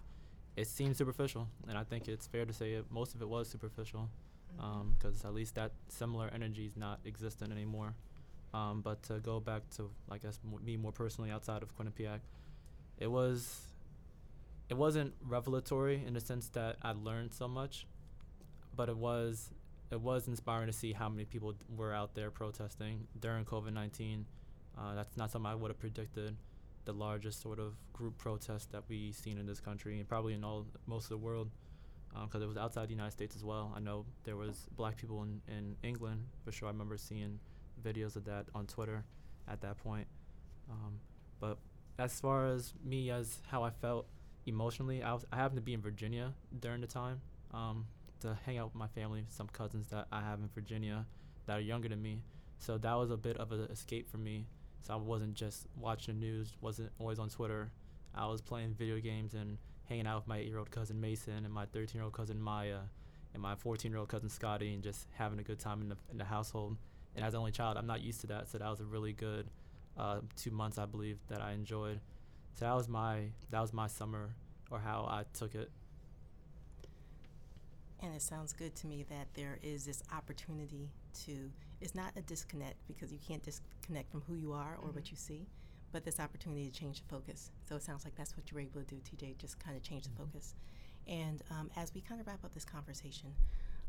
it 0.56 0.68
seems 0.68 0.98
superficial 0.98 1.48
and 1.68 1.78
i 1.78 1.84
think 1.84 2.08
it's 2.08 2.28
fair 2.28 2.46
to 2.46 2.54
say 2.54 2.74
it, 2.74 2.86
most 2.90 3.16
of 3.16 3.22
it 3.22 3.28
was 3.30 3.50
superficial 3.50 4.10
because 4.56 5.16
mm-hmm. 5.18 5.28
um, 5.28 5.30
at 5.30 5.34
least 5.34 5.56
that 5.56 5.72
similar 5.90 6.30
energy 6.34 6.66
is 6.66 6.78
not 6.78 7.00
existent 7.06 7.52
anymore 7.52 7.96
Um, 8.54 8.82
but 8.82 9.04
to 9.04 9.20
go 9.20 9.40
back 9.40 9.70
to, 9.78 9.90
I 10.10 10.18
guess, 10.18 10.40
m- 10.46 10.64
me 10.66 10.78
more 10.78 10.92
personally 10.92 11.32
outside 11.32 11.64
of 11.64 11.76
Quinnipiac, 11.78 12.20
it 12.98 13.08
was, 13.08 13.62
it 14.70 14.76
wasn't 14.78 15.14
revelatory 15.26 16.04
in 16.06 16.14
the 16.14 16.20
sense 16.22 16.50
that 16.50 16.78
I 16.82 16.92
learned 16.92 17.34
so 17.34 17.48
much, 17.48 17.88
but 18.76 18.90
it 18.90 18.98
was, 18.98 19.52
it 19.92 20.00
was 20.00 20.28
inspiring 20.28 20.68
to 20.68 20.74
see 20.74 20.94
how 20.94 21.10
many 21.10 21.26
people 21.26 21.56
were 21.76 21.94
out 21.94 22.16
there 22.16 22.32
protesting 22.32 23.08
during 23.20 23.46
COVID 23.46 23.74
nineteen. 23.74 24.26
Uh, 24.78 24.96
that's 24.96 25.18
not 25.18 25.32
something 25.32 25.52
I 25.52 25.56
would 25.56 25.70
have 25.70 25.80
predicted. 25.80 26.38
The 26.86 26.94
largest 26.94 27.42
sort 27.42 27.60
of 27.60 27.76
group 27.94 28.18
protest 28.18 28.72
that 28.72 28.84
we've 28.88 29.14
seen 29.14 29.38
in 29.38 29.46
this 29.46 29.60
country 29.60 30.00
and 30.00 30.08
probably 30.08 30.34
in 30.34 30.44
all 30.44 30.66
most 30.88 31.06
of 31.06 31.10
the 31.10 31.18
world, 31.18 31.52
because 32.24 32.42
it 32.42 32.48
was 32.48 32.58
outside 32.58 32.88
the 32.88 32.94
United 32.94 33.12
States 33.12 33.36
as 33.36 33.44
well. 33.44 33.72
I 33.76 33.80
know 33.80 34.06
there 34.24 34.36
was 34.36 34.68
black 34.76 34.98
people 34.98 35.22
in, 35.24 35.42
in 35.48 35.76
England 35.84 36.26
for 36.44 36.52
sure. 36.52 36.68
I 36.70 36.72
remember 36.72 36.98
seeing 36.98 37.40
videos 37.86 38.16
of 38.16 38.26
that 38.26 38.46
on 38.56 38.66
Twitter 38.66 39.04
at 39.48 39.62
that 39.62 39.78
point. 39.78 40.08
Um, 40.70 41.00
but 41.40 41.58
as 42.00 42.20
far 42.20 42.48
as 42.48 42.74
me 42.84 43.12
as 43.12 43.42
how 43.52 43.64
I 43.64 43.70
felt 43.70 44.08
emotionally, 44.46 45.04
I 45.04 45.14
was 45.14 45.26
I 45.32 45.36
happened 45.36 45.58
to 45.58 45.62
be 45.62 45.74
in 45.74 45.82
Virginia 45.82 46.34
during 46.60 46.82
the 46.82 46.88
time 46.88 47.22
um, 47.54 47.86
to 48.22 48.38
hang 48.46 48.58
out 48.58 48.66
with 48.66 48.76
my 48.76 48.88
family, 48.88 49.26
some 49.30 49.48
cousins 49.48 49.88
that 49.88 50.08
I 50.12 50.22
have 50.22 50.40
in 50.40 50.50
Virginia 50.54 51.06
that 51.46 51.58
are 51.58 51.62
younger 51.62 51.90
than 51.90 52.02
me. 52.02 52.22
So 52.60 52.78
that 52.78 52.94
was 52.94 53.12
a 53.12 53.18
bit 53.18 53.38
of 53.38 53.52
an 53.52 53.62
escape 53.72 54.10
for 54.10 54.18
me. 54.18 54.46
So 54.82 54.94
I 54.94 54.98
wasn't 54.98 55.34
just 55.34 55.68
watching 55.76 56.20
the 56.20 56.26
news, 56.26 56.56
wasn't 56.62 56.92
always 57.00 57.20
on 57.20 57.30
Twitter. 57.30 57.72
I 58.16 58.28
was 58.28 58.42
playing 58.42 58.76
video 58.78 59.00
games 59.00 59.34
and 59.34 59.58
hanging 59.88 60.08
out 60.08 60.22
with 60.22 60.28
my 60.28 60.38
eight-year-old 60.38 60.72
cousin 60.72 61.00
Mason 61.00 61.46
and 61.46 61.54
my 61.54 61.66
13-year-old 61.66 62.14
cousin 62.14 62.40
Maya 62.40 62.80
and 63.34 63.42
my 63.42 63.56
14-year-old 63.56 64.10
cousin 64.10 64.30
Scotty 64.30 64.74
and 64.74 64.84
just 64.84 65.08
having 65.14 65.40
a 65.40 65.44
good 65.44 65.60
time 65.60 65.82
in 65.82 65.90
the 65.90 65.98
in 66.12 66.18
the 66.18 66.26
household. 66.26 66.78
And 67.16 67.26
as 67.26 67.34
an 67.34 67.40
only 67.40 67.52
child, 67.52 67.78
I'm 67.78 67.88
not 67.88 68.02
used 68.02 68.22
to 68.22 68.28
that, 68.28 68.50
so 68.50 68.58
that 68.58 68.70
was 68.70 68.80
a 68.80 68.86
really 68.86 69.14
good 69.14 69.48
uh, 69.98 70.20
two 70.36 70.52
months, 70.52 70.78
I 70.78 70.86
believe, 70.86 71.18
that 71.28 71.42
I 71.42 71.52
enjoyed. 71.52 72.00
So 72.54 72.66
that 72.66 72.76
was 72.76 72.88
my 72.88 73.32
that 73.50 73.60
was 73.60 73.74
my 73.74 73.88
summer, 73.88 74.36
or 74.70 74.80
how 74.80 75.08
I 75.10 75.24
took 75.38 75.56
it. 75.56 75.70
And 78.02 78.16
it 78.16 78.22
sounds 78.22 78.52
good 78.54 78.76
to 78.78 78.88
me 78.88 79.06
that 79.10 79.28
there 79.36 79.60
is 79.62 79.86
this 79.86 80.02
opportunity 80.12 80.90
to, 81.26 81.52
it's 81.82 81.94
not 81.94 82.14
a 82.16 82.22
disconnect 82.22 82.76
because 82.88 83.12
you 83.12 83.20
can't 83.26 83.44
disconnect 83.44 84.10
from 84.12 84.22
who 84.22 84.34
you 84.34 84.54
are 84.54 84.76
or 84.82 84.90
what 84.92 85.04
Mhm. 85.06 85.12
you 85.12 85.18
see, 85.18 85.48
but 85.92 86.04
this 86.04 86.20
opportunity 86.20 86.66
to 86.66 86.72
change 86.72 87.02
the 87.02 87.08
focus. 87.08 87.52
So 87.68 87.76
it 87.76 87.84
sounds 87.84 88.04
like 88.04 88.16
that's 88.16 88.36
what 88.36 88.50
you 88.50 88.56
were 88.56 88.62
able 88.62 88.82
to 88.84 88.88
do, 88.96 89.00
TJ, 89.02 89.36
just 89.38 89.60
kind 89.60 89.78
of 89.78 89.84
change 89.84 90.06
the 90.06 90.16
focus. 90.16 90.56
And 91.06 91.44
um, 91.52 91.70
as 91.76 91.94
we 91.94 92.02
kind 92.02 92.20
of 92.20 92.28
wrap 92.28 92.44
up 92.44 92.54
this 92.54 92.66
conversation, 92.66 93.36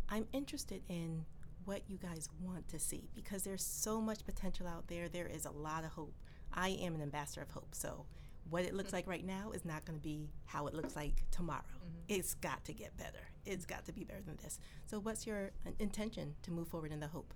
I'm 0.09 0.27
interested 0.33 0.83
in 0.89 1.25
what 1.65 1.89
you 1.89 1.97
guys 1.97 2.29
want 2.41 2.69
to 2.69 2.79
see 2.79 3.09
because 3.15 3.45
there's 3.45 3.65
so 3.65 4.01
much 4.01 4.25
potential 4.27 4.67
out 4.67 4.89
there. 4.89 5.09
There 5.09 5.27
is 5.29 5.47
a 5.47 5.51
lot 5.51 5.85
of 5.85 5.93
hope. 5.93 6.15
I 6.53 6.71
am 6.71 6.95
an 6.95 7.01
ambassador 7.03 7.43
of 7.43 7.51
hope. 7.51 7.75
So 7.75 8.05
what 8.51 8.65
it 8.65 8.75
looks 8.75 8.93
like 8.93 9.07
right 9.07 9.25
now 9.25 9.53
is 9.53 9.65
not 9.65 9.85
going 9.85 9.99
to 9.99 10.03
be 10.03 10.29
how 10.45 10.67
it 10.67 10.75
looks 10.75 10.97
like 10.97 11.25
tomorrow. 11.31 11.63
It's 12.09 12.35
got 12.35 12.65
to 12.67 12.73
get 12.73 12.97
better. 12.97 13.29
It's 13.47 13.65
got 13.65 13.87
to 13.87 13.93
be 13.93 14.05
better 14.05 14.21
than 14.27 14.37
this. 14.43 14.59
So 14.87 14.99
what's 15.01 15.27
your 15.27 15.51
uh, 15.67 15.71
intention 15.79 16.35
to 16.43 16.51
move 16.51 16.69
forward 16.69 16.93
in 16.93 17.01
the 17.01 17.07
hope? 17.07 17.33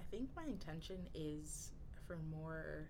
I 0.00 0.04
think 0.10 0.30
my 0.34 0.44
intention 0.44 1.08
is 1.14 1.70
for 2.06 2.18
more 2.30 2.88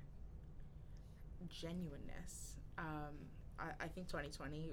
genuineness. 1.49 2.57
Um, 2.79 3.15
I, 3.59 3.85
I 3.85 3.89
think 3.89 4.09
2020 4.09 4.73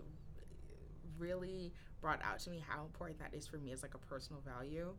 really 1.18 1.74
brought 2.02 2.22
out 2.24 2.40
to 2.40 2.50
me 2.50 2.64
how 2.66 2.84
important 2.84 3.20
that 3.20 3.34
is 3.34 3.46
for 3.46 3.58
me 3.58 3.72
as 3.72 3.82
like 3.82 3.94
a 3.94 3.98
personal 3.98 4.42
value. 4.42 4.94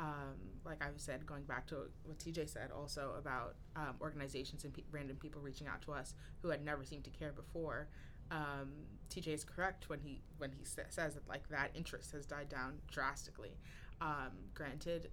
Um, 0.00 0.34
like 0.64 0.82
I 0.82 0.88
said, 0.96 1.24
going 1.24 1.44
back 1.44 1.66
to 1.68 1.76
what 2.04 2.18
TJ 2.18 2.48
said 2.48 2.70
also 2.76 3.14
about 3.16 3.54
um, 3.76 3.94
organizations 4.00 4.64
and 4.64 4.72
pe- 4.72 4.82
random 4.90 5.16
people 5.16 5.40
reaching 5.40 5.68
out 5.68 5.82
to 5.82 5.92
us 5.92 6.14
who 6.42 6.48
had 6.48 6.64
never 6.64 6.84
seemed 6.84 7.04
to 7.04 7.10
care 7.10 7.32
before. 7.32 7.88
Um, 8.30 8.72
TJ 9.10 9.28
is 9.28 9.44
correct 9.44 9.88
when 9.88 10.00
he 10.00 10.22
when 10.38 10.50
he 10.50 10.64
sa- 10.64 10.82
says 10.88 11.14
that 11.14 11.28
like 11.28 11.48
that 11.50 11.70
interest 11.74 12.12
has 12.12 12.26
died 12.26 12.48
down 12.48 12.74
drastically. 12.90 13.56
Um, 14.00 14.32
granted, 14.54 15.10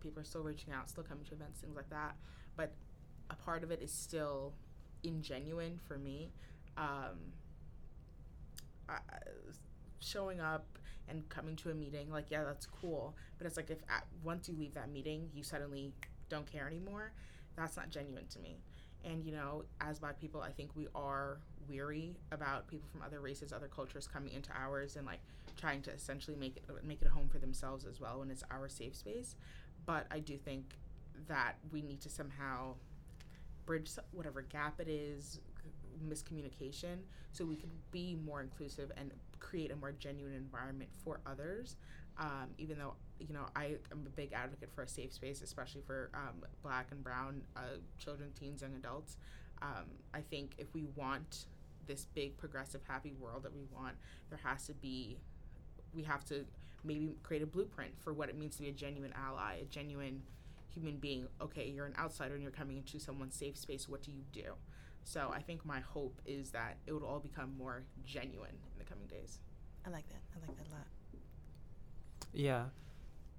people 0.00 0.20
are 0.22 0.24
still 0.24 0.42
reaching 0.42 0.72
out, 0.72 0.88
still 0.88 1.04
coming 1.04 1.24
to 1.26 1.34
events, 1.34 1.60
things 1.60 1.76
like 1.76 1.90
that. 1.90 2.16
But 2.56 2.72
a 3.30 3.34
part 3.34 3.62
of 3.64 3.70
it 3.70 3.82
is 3.82 3.92
still 3.92 4.54
ingenuine 5.04 5.80
for 5.86 5.98
me. 5.98 6.30
Um, 6.76 7.18
I, 8.88 8.98
showing 10.02 10.40
up 10.40 10.66
and 11.08 11.28
coming 11.28 11.56
to 11.56 11.70
a 11.70 11.74
meeting, 11.74 12.10
like 12.10 12.30
yeah, 12.30 12.44
that's 12.44 12.66
cool. 12.66 13.16
But 13.38 13.46
it's 13.46 13.56
like 13.56 13.70
if 13.70 13.78
at, 13.88 14.04
once 14.22 14.48
you 14.48 14.54
leave 14.56 14.74
that 14.74 14.90
meeting, 14.90 15.28
you 15.34 15.42
suddenly 15.42 15.92
don't 16.28 16.50
care 16.50 16.66
anymore. 16.66 17.12
That's 17.56 17.76
not 17.76 17.90
genuine 17.90 18.26
to 18.28 18.38
me. 18.38 18.56
And 19.04 19.24
you 19.24 19.32
know, 19.32 19.64
as 19.80 19.98
Black 19.98 20.20
people, 20.20 20.40
I 20.40 20.50
think 20.50 20.70
we 20.76 20.86
are 20.94 21.38
weary 21.68 22.14
about 22.30 22.68
people 22.68 22.88
from 22.90 23.02
other 23.02 23.20
races, 23.20 23.52
other 23.52 23.68
cultures 23.68 24.06
coming 24.06 24.32
into 24.32 24.50
ours 24.52 24.96
and 24.96 25.06
like 25.06 25.20
trying 25.60 25.82
to 25.82 25.90
essentially 25.90 26.36
make 26.36 26.56
it 26.56 26.64
make 26.84 27.02
it 27.02 27.08
a 27.08 27.10
home 27.10 27.28
for 27.28 27.38
themselves 27.38 27.84
as 27.84 28.00
well 28.00 28.20
when 28.20 28.30
it's 28.30 28.44
our 28.50 28.68
safe 28.68 28.94
space. 28.94 29.36
But 29.86 30.06
I 30.10 30.20
do 30.20 30.36
think 30.36 30.76
that 31.28 31.54
we 31.72 31.82
need 31.82 32.00
to 32.02 32.08
somehow 32.08 32.74
bridge 33.66 33.90
whatever 34.12 34.42
gap 34.42 34.80
it 34.80 34.88
is, 34.88 35.40
miscommunication, 36.08 36.98
so 37.32 37.44
we 37.44 37.56
can 37.56 37.70
be 37.90 38.16
more 38.24 38.40
inclusive 38.40 38.90
and 38.96 39.10
create 39.42 39.70
a 39.70 39.76
more 39.76 39.92
genuine 39.92 40.34
environment 40.34 40.90
for 41.04 41.20
others. 41.26 41.76
Um, 42.18 42.50
even 42.58 42.78
though 42.78 42.94
you 43.18 43.32
know 43.32 43.46
I 43.56 43.76
am 43.90 44.06
a 44.06 44.10
big 44.10 44.32
advocate 44.32 44.70
for 44.74 44.82
a 44.82 44.88
safe 44.88 45.12
space, 45.12 45.42
especially 45.42 45.82
for 45.86 46.10
um, 46.14 46.42
Black 46.62 46.88
and 46.90 47.02
Brown 47.02 47.42
uh, 47.56 47.78
children, 47.98 48.30
teens, 48.38 48.62
young 48.62 48.74
adults. 48.74 49.16
Um, 49.60 49.86
I 50.12 50.20
think 50.20 50.52
if 50.58 50.74
we 50.74 50.84
want 50.96 51.46
this 51.86 52.06
big, 52.14 52.36
progressive, 52.36 52.80
happy 52.86 53.12
world 53.18 53.42
that 53.44 53.54
we 53.54 53.62
want, 53.72 53.94
there 54.28 54.40
has 54.42 54.66
to 54.66 54.74
be, 54.74 55.18
we 55.94 56.02
have 56.02 56.24
to 56.26 56.44
maybe 56.84 57.16
create 57.22 57.42
a 57.42 57.46
blueprint 57.46 57.92
for 58.02 58.12
what 58.12 58.28
it 58.28 58.36
means 58.36 58.56
to 58.56 58.62
be 58.62 58.68
a 58.68 58.72
genuine 58.72 59.12
ally, 59.16 59.58
a 59.62 59.64
genuine 59.64 60.22
human 60.68 60.96
being. 60.96 61.28
Okay, 61.40 61.68
you're 61.68 61.86
an 61.86 61.94
outsider 61.98 62.34
and 62.34 62.42
you're 62.42 62.52
coming 62.52 62.76
into 62.76 62.98
someone's 62.98 63.36
safe 63.36 63.56
space. 63.56 63.88
What 63.88 64.02
do 64.02 64.10
you 64.10 64.22
do? 64.32 64.54
So 65.04 65.30
I 65.34 65.40
think 65.40 65.64
my 65.64 65.80
hope 65.80 66.20
is 66.26 66.50
that 66.50 66.76
it 66.86 66.92
would 66.92 67.02
all 67.02 67.20
become 67.20 67.56
more 67.58 67.84
genuine 68.04 68.56
coming 69.08 69.20
days. 69.22 69.38
I 69.86 69.90
like 69.90 70.06
that. 70.08 70.20
I 70.36 70.40
like 70.46 70.56
that 70.56 70.66
a 70.68 70.72
lot. 70.72 70.86
Yeah. 72.32 72.64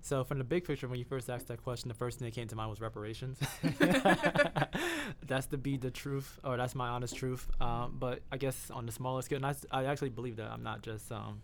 So 0.02 0.24
from 0.26 0.38
the 0.38 0.44
big 0.44 0.66
picture, 0.66 0.88
when 0.88 1.00
you 1.00 1.06
first 1.06 1.30
asked 1.30 1.48
that 1.48 1.64
question, 1.64 1.88
the 1.88 1.94
first 1.94 2.20
thing 2.20 2.26
that 2.28 2.36
came 2.36 2.48
to 2.50 2.56
mind 2.56 2.70
was 2.70 2.82
reparations. 2.82 3.40
that's 5.26 5.48
to 5.48 5.58
be 5.58 5.78
the 5.78 5.92
truth, 5.92 6.40
or 6.44 6.58
that's 6.58 6.76
my 6.76 6.90
honest 6.90 7.16
truth. 7.16 7.50
Um, 7.62 7.96
but 8.00 8.22
I 8.32 8.38
guess 8.38 8.70
on 8.70 8.86
the 8.86 8.92
smaller 8.92 9.22
scale, 9.22 9.38
and 9.38 9.46
I, 9.46 9.52
s- 9.52 9.66
I 9.72 9.86
actually 9.86 10.10
believe 10.10 10.36
that. 10.38 10.52
I'm 10.52 10.64
not 10.64 10.82
just 10.82 11.10
um, 11.12 11.42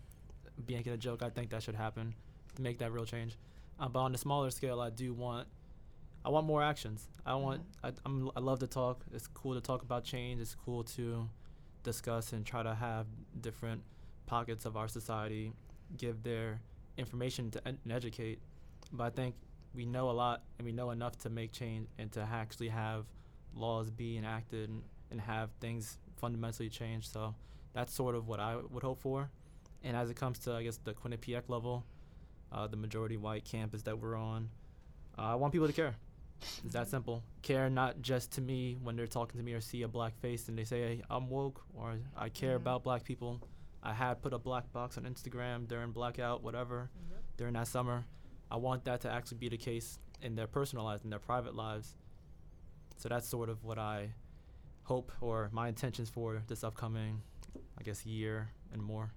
being 0.66 0.86
a 0.86 0.96
joke. 0.98 1.22
I 1.22 1.30
think 1.30 1.50
that 1.50 1.62
should 1.62 1.74
happen 1.74 2.14
to 2.56 2.62
make 2.62 2.78
that 2.78 2.92
real 2.92 3.06
change. 3.06 3.38
Uh, 3.78 3.88
but 3.88 4.00
on 4.00 4.12
the 4.12 4.18
smaller 4.18 4.50
scale, 4.50 4.78
I 4.80 4.90
do 4.90 5.14
want, 5.14 5.48
I 6.22 6.28
want 6.28 6.46
more 6.46 6.62
actions. 6.62 7.08
I 7.24 7.36
want, 7.36 7.62
I, 7.82 7.92
I'm, 8.04 8.30
I 8.36 8.40
love 8.40 8.58
to 8.58 8.66
talk. 8.66 9.04
It's 9.14 9.26
cool 9.26 9.54
to 9.54 9.60
talk 9.62 9.80
about 9.80 10.04
change. 10.04 10.38
It's 10.38 10.54
cool 10.54 10.84
to 10.84 11.26
discuss 11.82 12.34
and 12.34 12.44
try 12.44 12.62
to 12.62 12.74
have 12.74 13.06
different 13.40 13.80
pockets 14.30 14.64
of 14.64 14.76
our 14.76 14.88
society 14.88 15.52
give 15.96 16.22
their 16.22 16.60
information 16.96 17.50
to 17.50 17.60
and 17.66 17.76
educate. 17.90 18.38
But 18.92 19.04
I 19.04 19.10
think 19.10 19.34
we 19.74 19.84
know 19.84 20.08
a 20.10 20.16
lot 20.24 20.42
and 20.58 20.64
we 20.66 20.72
know 20.72 20.90
enough 20.90 21.16
to 21.24 21.28
make 21.30 21.50
change 21.52 21.88
and 21.98 22.10
to 22.12 22.20
actually 22.20 22.68
have 22.68 23.04
laws 23.54 23.90
be 23.90 24.16
enacted 24.16 24.68
and, 24.70 24.82
and 25.10 25.20
have 25.20 25.50
things 25.60 25.98
fundamentally 26.16 26.68
change. 26.68 27.08
So 27.08 27.34
that's 27.72 27.92
sort 27.92 28.14
of 28.14 28.28
what 28.28 28.40
I 28.40 28.56
would 28.72 28.82
hope 28.84 29.00
for. 29.00 29.28
And 29.82 29.96
as 29.96 30.10
it 30.10 30.16
comes 30.16 30.38
to, 30.40 30.52
I 30.52 30.62
guess, 30.62 30.78
the 30.84 30.92
Quinnipiac 30.92 31.44
level, 31.48 31.84
uh, 32.52 32.66
the 32.68 32.76
majority 32.76 33.16
white 33.16 33.44
campus 33.44 33.82
that 33.82 33.98
we're 33.98 34.16
on, 34.16 34.48
uh, 35.18 35.22
I 35.22 35.34
want 35.34 35.52
people 35.52 35.66
to 35.66 35.72
care. 35.72 35.94
It's 36.64 36.72
that 36.74 36.88
simple. 36.88 37.22
Care 37.42 37.68
not 37.68 38.00
just 38.00 38.32
to 38.32 38.40
me 38.40 38.76
when 38.82 38.94
they're 38.96 39.06
talking 39.06 39.38
to 39.40 39.44
me 39.44 39.52
or 39.54 39.60
see 39.60 39.82
a 39.82 39.88
black 39.88 40.14
face 40.20 40.48
and 40.48 40.56
they 40.58 40.64
say, 40.64 40.80
hey, 40.80 41.02
I'm 41.10 41.28
woke 41.28 41.60
or 41.74 41.96
I 42.16 42.28
care 42.28 42.52
Mhm. 42.54 42.62
about 42.62 42.82
black 42.84 43.04
people. 43.04 43.40
I 43.82 43.92
had 43.94 44.20
put 44.20 44.32
a 44.32 44.38
black 44.38 44.70
box 44.72 44.98
on 44.98 45.04
Instagram 45.04 45.66
during 45.66 45.92
blackout, 45.92 46.42
whatever, 46.42 46.90
mm-hmm. 46.96 47.20
during 47.36 47.54
that 47.54 47.66
summer. 47.66 48.04
I 48.50 48.56
want 48.56 48.84
that 48.84 49.00
to 49.02 49.10
actually 49.10 49.38
be 49.38 49.48
the 49.48 49.56
case 49.56 49.98
in 50.20 50.34
their 50.34 50.46
personal 50.46 50.84
lives, 50.84 51.04
in 51.04 51.10
their 51.10 51.18
private 51.18 51.54
lives. 51.54 51.96
So 52.98 53.08
that's 53.08 53.28
sort 53.28 53.48
of 53.48 53.64
what 53.64 53.78
I 53.78 54.10
hope 54.82 55.12
or 55.20 55.48
my 55.52 55.68
intentions 55.68 56.10
for 56.10 56.42
this 56.46 56.64
upcoming, 56.64 57.22
I 57.78 57.82
guess, 57.82 58.04
year 58.04 58.50
and 58.72 58.82
more. 58.82 59.12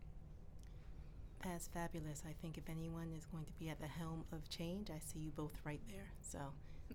That's 1.43 1.67
fabulous. 1.67 2.23
I 2.25 2.33
think 2.41 2.57
if 2.57 2.69
anyone 2.69 3.11
is 3.17 3.25
going 3.25 3.43
to 3.45 3.51
be 3.53 3.69
at 3.69 3.81
the 3.81 3.87
helm 3.87 4.23
of 4.31 4.47
change, 4.49 4.89
I 4.89 4.99
see 4.99 5.19
you 5.19 5.31
both 5.31 5.51
right 5.65 5.81
there. 5.89 6.11
So, 6.21 6.39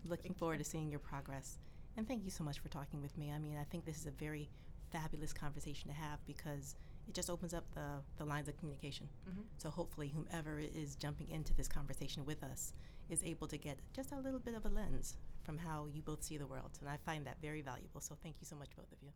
looking 0.06 0.32
forward 0.32 0.58
to 0.58 0.64
seeing 0.64 0.88
your 0.88 1.00
progress. 1.00 1.58
And 1.98 2.08
thank 2.08 2.24
you 2.24 2.30
so 2.30 2.44
much 2.44 2.60
for 2.60 2.68
talking 2.68 3.02
with 3.02 3.18
me. 3.18 3.30
I 3.30 3.38
mean, 3.38 3.58
I 3.60 3.64
think 3.64 3.84
this 3.84 3.98
is 3.98 4.06
a 4.06 4.12
very 4.12 4.48
fabulous 4.90 5.34
conversation 5.34 5.90
to 5.90 5.94
have 5.94 6.24
because 6.26 6.76
it 7.08 7.14
just 7.14 7.30
opens 7.30 7.54
up 7.54 7.64
the, 7.74 8.02
the 8.18 8.24
lines 8.24 8.48
of 8.48 8.56
communication. 8.58 9.08
Mhm. 9.28 9.44
So, 9.56 9.70
hopefully, 9.70 10.08
whomever 10.08 10.58
is 10.58 10.94
jumping 10.96 11.28
into 11.30 11.54
this 11.54 11.68
conversation 11.68 12.24
with 12.26 12.42
us 12.44 12.72
is 13.08 13.22
able 13.24 13.48
to 13.48 13.56
get 13.56 13.78
just 13.94 14.12
a 14.12 14.18
little 14.18 14.40
bit 14.40 14.54
of 14.54 14.66
a 14.66 14.68
lens 14.68 15.16
from 15.42 15.56
how 15.56 15.86
you 15.94 16.02
both 16.02 16.22
see 16.22 16.36
the 16.36 16.46
world. 16.46 16.70
And 16.80 16.88
I 16.90 16.98
find 16.98 17.26
that 17.26 17.38
very 17.40 17.62
valuable. 17.62 18.00
So 18.02 18.14
thank 18.22 18.36
you 18.40 18.46
so 18.46 18.54
much, 18.56 18.68
both 18.76 18.92
of 18.92 18.98
you. 19.02 19.08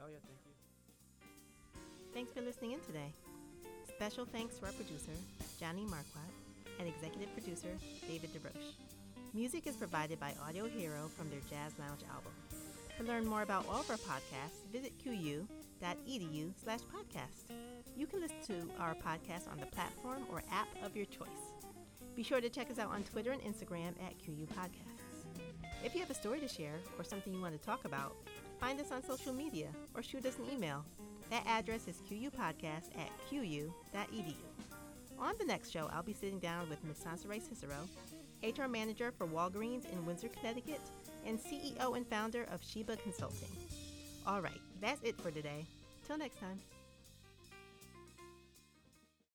Oh 0.00 0.06
yeah, 0.06 0.18
thank 0.24 0.38
you. 0.46 0.52
Thanks 2.14 2.32
for 2.32 2.40
listening 2.42 2.72
in 2.72 2.80
today. 2.80 3.12
Special 3.88 4.24
thanks 4.24 4.56
to 4.58 4.66
our 4.66 4.72
producer, 4.72 5.10
Johnny 5.58 5.84
Marquardt, 5.84 6.32
and 6.78 6.86
executive 6.88 7.32
producer, 7.32 7.76
David 8.06 8.30
DeRoche. 8.32 8.74
Music 9.34 9.66
is 9.66 9.76
provided 9.76 10.20
by 10.20 10.32
Audio 10.46 10.68
Hero 10.68 11.10
from 11.16 11.28
their 11.30 11.40
Jazz 11.50 11.72
Lounge 11.78 12.02
album. 12.14 12.32
To 12.98 13.04
learn 13.04 13.26
more 13.26 13.42
about 13.42 13.66
all 13.68 13.80
of 13.80 13.90
our 13.90 13.96
podcasts, 13.96 14.62
visit 14.72 14.92
qu.edu 15.80 16.52
slash 16.62 16.80
podcast. 16.80 17.52
You 17.96 18.06
can 18.06 18.20
listen 18.20 18.36
to 18.46 18.80
our 18.80 18.94
podcast 18.94 19.50
on 19.50 19.58
the 19.58 19.66
platform 19.66 20.24
or 20.30 20.42
app 20.52 20.68
of 20.84 20.96
your 20.96 21.06
choice. 21.06 21.28
Be 22.14 22.22
sure 22.22 22.40
to 22.40 22.48
check 22.48 22.70
us 22.70 22.78
out 22.78 22.90
on 22.90 23.02
Twitter 23.04 23.32
and 23.32 23.42
Instagram 23.42 23.94
at 24.04 24.18
QU 24.24 24.46
Podcasts. 24.46 25.26
If 25.84 25.94
you 25.94 26.00
have 26.00 26.10
a 26.10 26.14
story 26.14 26.40
to 26.40 26.48
share 26.48 26.74
or 26.98 27.04
something 27.04 27.32
you 27.32 27.40
want 27.40 27.60
to 27.60 27.64
talk 27.64 27.84
about, 27.84 28.16
find 28.60 28.80
us 28.80 28.90
on 28.90 29.02
social 29.04 29.32
media 29.32 29.68
or 29.94 30.02
shoot 30.02 30.26
us 30.26 30.38
an 30.38 30.46
email. 30.52 30.84
That 31.30 31.46
address 31.46 31.86
is 31.86 32.02
qupodcast 32.10 32.90
at 32.96 33.10
qu.edu. 33.28 34.34
On 35.20 35.34
the 35.38 35.44
next 35.44 35.70
show, 35.70 35.90
I'll 35.92 36.02
be 36.02 36.12
sitting 36.12 36.38
down 36.38 36.68
with 36.68 36.82
Ms. 36.84 37.04
Sansaray 37.04 37.42
Cicero, 37.42 37.88
HR 38.42 38.68
Manager 38.68 39.12
for 39.16 39.26
Walgreens 39.26 39.90
in 39.92 40.06
Windsor, 40.06 40.28
Connecticut, 40.28 40.80
and 41.26 41.38
CEO 41.38 41.96
and 41.96 42.06
founder 42.06 42.44
of 42.52 42.62
Sheba 42.62 42.96
Consulting. 42.96 43.48
All 44.26 44.40
right, 44.40 44.60
that's 44.80 45.02
it 45.02 45.20
for 45.20 45.30
today. 45.30 45.64
Till 46.06 46.18
next 46.18 46.38
time. 46.40 46.58